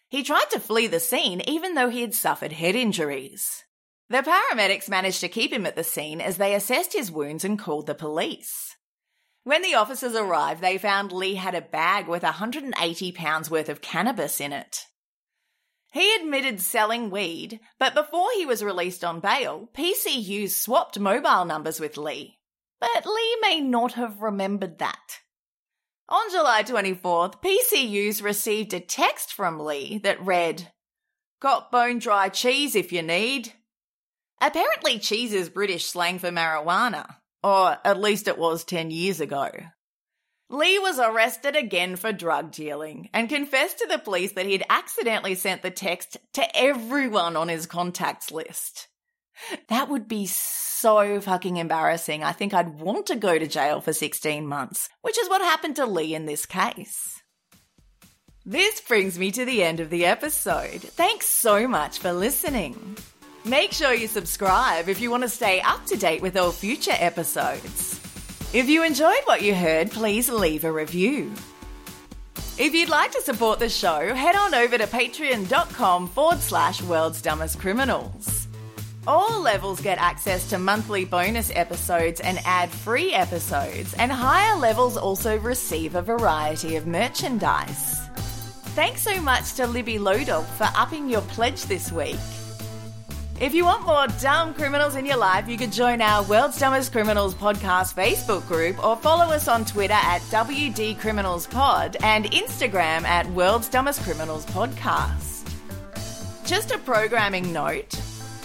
He 0.08 0.24
tried 0.24 0.50
to 0.50 0.58
flee 0.58 0.88
the 0.88 0.98
scene 0.98 1.42
even 1.46 1.74
though 1.74 1.90
he 1.90 2.00
had 2.00 2.14
suffered 2.14 2.50
head 2.50 2.74
injuries. 2.74 3.62
The 4.08 4.24
paramedics 4.24 4.88
managed 4.88 5.20
to 5.20 5.28
keep 5.28 5.52
him 5.52 5.64
at 5.64 5.76
the 5.76 5.84
scene 5.84 6.20
as 6.20 6.38
they 6.38 6.56
assessed 6.56 6.92
his 6.92 7.12
wounds 7.12 7.44
and 7.44 7.56
called 7.56 7.86
the 7.86 7.94
police. 7.94 8.69
When 9.44 9.62
the 9.62 9.74
officers 9.74 10.14
arrived, 10.14 10.60
they 10.60 10.78
found 10.78 11.12
Lee 11.12 11.34
had 11.34 11.54
a 11.54 11.60
bag 11.60 12.08
with 12.08 12.22
180 12.22 13.12
pounds 13.12 13.50
worth 13.50 13.68
of 13.68 13.80
cannabis 13.80 14.40
in 14.40 14.52
it. 14.52 14.86
He 15.92 16.14
admitted 16.14 16.60
selling 16.60 17.10
weed, 17.10 17.60
but 17.78 17.94
before 17.94 18.28
he 18.36 18.46
was 18.46 18.62
released 18.62 19.04
on 19.04 19.20
bail, 19.20 19.68
PCU 19.74 20.48
swapped 20.48 20.98
mobile 20.98 21.44
numbers 21.44 21.80
with 21.80 21.96
Lee 21.96 22.40
but 22.80 23.04
Lee 23.04 23.38
may 23.42 23.60
not 23.60 23.92
have 23.92 24.22
remembered 24.22 24.78
that. 24.78 25.20
On 26.08 26.30
July 26.30 26.64
24th, 26.64 27.40
PCUs 27.40 28.22
received 28.22 28.74
a 28.74 28.80
text 28.80 29.32
from 29.32 29.60
Lee 29.60 29.98
that 29.98 30.24
read, 30.24 30.72
Got 31.40 31.70
bone 31.70 31.98
dry 31.98 32.28
cheese 32.28 32.74
if 32.74 32.92
you 32.92 33.02
need. 33.02 33.52
Apparently, 34.40 34.98
cheese 34.98 35.32
is 35.32 35.48
British 35.48 35.86
slang 35.86 36.18
for 36.18 36.30
marijuana, 36.30 37.16
or 37.42 37.76
at 37.84 38.00
least 38.00 38.28
it 38.28 38.38
was 38.38 38.64
10 38.64 38.90
years 38.90 39.20
ago. 39.20 39.50
Lee 40.50 40.80
was 40.80 40.98
arrested 40.98 41.54
again 41.54 41.94
for 41.94 42.12
drug 42.12 42.50
dealing 42.50 43.08
and 43.14 43.28
confessed 43.28 43.78
to 43.78 43.86
the 43.86 43.98
police 43.98 44.32
that 44.32 44.46
he'd 44.46 44.64
accidentally 44.68 45.36
sent 45.36 45.62
the 45.62 45.70
text 45.70 46.16
to 46.32 46.56
everyone 46.56 47.36
on 47.36 47.48
his 47.48 47.66
contacts 47.66 48.32
list. 48.32 48.88
That 49.68 49.88
would 49.88 50.08
be 50.08 50.26
so 50.26 51.20
fucking 51.20 51.56
embarrassing. 51.56 52.24
I 52.24 52.32
think 52.32 52.52
I'd 52.52 52.80
want 52.80 53.06
to 53.06 53.16
go 53.16 53.38
to 53.38 53.46
jail 53.46 53.80
for 53.80 53.92
16 53.92 54.46
months, 54.46 54.88
which 55.02 55.18
is 55.18 55.28
what 55.28 55.40
happened 55.40 55.76
to 55.76 55.86
Lee 55.86 56.14
in 56.14 56.26
this 56.26 56.46
case. 56.46 57.22
This 58.44 58.80
brings 58.80 59.18
me 59.18 59.30
to 59.32 59.44
the 59.44 59.62
end 59.62 59.80
of 59.80 59.90
the 59.90 60.06
episode. 60.06 60.80
Thanks 60.80 61.26
so 61.26 61.68
much 61.68 61.98
for 61.98 62.12
listening. 62.12 62.96
Make 63.44 63.72
sure 63.72 63.94
you 63.94 64.06
subscribe 64.06 64.90
if 64.90 65.00
you 65.00 65.10
want 65.10 65.22
to 65.22 65.28
stay 65.28 65.62
up 65.62 65.86
to 65.86 65.96
date 65.96 66.20
with 66.20 66.36
all 66.36 66.52
future 66.52 66.94
episodes. 66.98 67.98
If 68.52 68.68
you 68.68 68.84
enjoyed 68.84 69.22
what 69.24 69.40
you 69.40 69.54
heard, 69.54 69.90
please 69.90 70.28
leave 70.28 70.64
a 70.64 70.72
review. 70.72 71.32
If 72.58 72.74
you'd 72.74 72.90
like 72.90 73.12
to 73.12 73.22
support 73.22 73.58
the 73.58 73.70
show, 73.70 74.14
head 74.14 74.36
on 74.36 74.54
over 74.54 74.76
to 74.76 74.86
patreon.com 74.86 76.08
forward 76.08 76.40
slash 76.40 76.82
world's 76.82 77.22
dumbest 77.22 77.58
criminals. 77.58 78.46
All 79.06 79.40
levels 79.40 79.80
get 79.80 79.96
access 79.96 80.50
to 80.50 80.58
monthly 80.58 81.06
bonus 81.06 81.50
episodes 81.54 82.20
and 82.20 82.38
ad 82.44 82.68
free 82.68 83.14
episodes, 83.14 83.94
and 83.94 84.12
higher 84.12 84.58
levels 84.58 84.98
also 84.98 85.38
receive 85.38 85.94
a 85.94 86.02
variety 86.02 86.76
of 86.76 86.86
merchandise. 86.86 88.06
Thanks 88.76 89.00
so 89.00 89.18
much 89.22 89.54
to 89.54 89.66
Libby 89.66 89.96
Lodog 89.96 90.44
for 90.44 90.68
upping 90.76 91.08
your 91.08 91.22
pledge 91.22 91.62
this 91.62 91.90
week. 91.90 92.18
If 93.40 93.54
you 93.54 93.64
want 93.64 93.86
more 93.86 94.06
dumb 94.20 94.52
criminals 94.52 94.96
in 94.96 95.06
your 95.06 95.16
life, 95.16 95.48
you 95.48 95.56
could 95.56 95.72
join 95.72 96.02
our 96.02 96.22
World's 96.24 96.58
Dumbest 96.58 96.92
Criminals 96.92 97.34
podcast 97.34 97.94
Facebook 97.94 98.46
group 98.46 98.84
or 98.84 98.98
follow 98.98 99.32
us 99.32 99.48
on 99.48 99.64
Twitter 99.64 99.94
at 99.94 100.20
WD 100.24 101.00
Criminals 101.00 101.46
Pod 101.46 101.96
and 102.02 102.26
Instagram 102.26 103.02
at 103.04 103.26
World's 103.30 103.70
Dumbest 103.70 104.02
Criminals 104.02 104.44
Podcast. 104.44 105.50
Just 106.44 106.70
a 106.70 106.76
programming 106.76 107.50
note. 107.50 107.98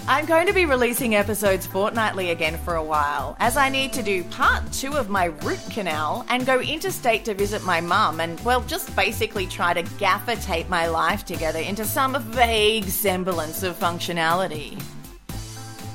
I'm 0.07 0.27
going 0.27 0.45
to 0.45 0.53
be 0.53 0.67
releasing 0.67 1.15
episodes 1.15 1.65
fortnightly 1.65 2.29
again 2.29 2.57
for 2.59 2.75
a 2.75 2.83
while, 2.83 3.35
as 3.39 3.57
I 3.57 3.69
need 3.69 3.91
to 3.93 4.03
do 4.03 4.23
part 4.25 4.71
two 4.71 4.93
of 4.93 5.09
my 5.09 5.25
root 5.41 5.59
canal 5.71 6.23
and 6.29 6.45
go 6.45 6.59
interstate 6.59 7.25
to 7.25 7.33
visit 7.33 7.63
my 7.63 7.81
mum 7.81 8.19
and, 8.19 8.39
well, 8.41 8.61
just 8.61 8.95
basically 8.95 9.47
try 9.47 9.73
to 9.73 9.81
gaffer 9.97 10.35
tape 10.35 10.69
my 10.69 10.85
life 10.85 11.25
together 11.25 11.57
into 11.57 11.85
some 11.85 12.21
vague 12.21 12.83
semblance 12.83 13.63
of 13.63 13.79
functionality. 13.79 14.79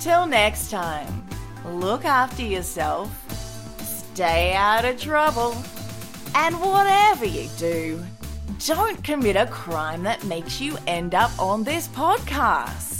Till 0.01 0.27
next 0.27 0.73
time, 0.73 1.25
look 1.65 2.05
after 2.05 2.43
yourself, 2.43 3.15
stay 3.81 4.55
out 4.55 4.85
of 4.85 5.01
trouble, 5.01 5.57
and 6.35 6.61
whatever 6.61 7.27
you 7.27 7.49
do, 7.59 8.05
don't 8.67 9.05
commit 9.05 9.37
a 9.37 9.47
crime 9.47 10.03
that 10.03 10.25
makes 10.25 10.61
you 10.61 10.77
end 10.89 11.15
up 11.15 11.31
on 11.39 11.63
this 11.63 11.87
podcast. 11.87 13.00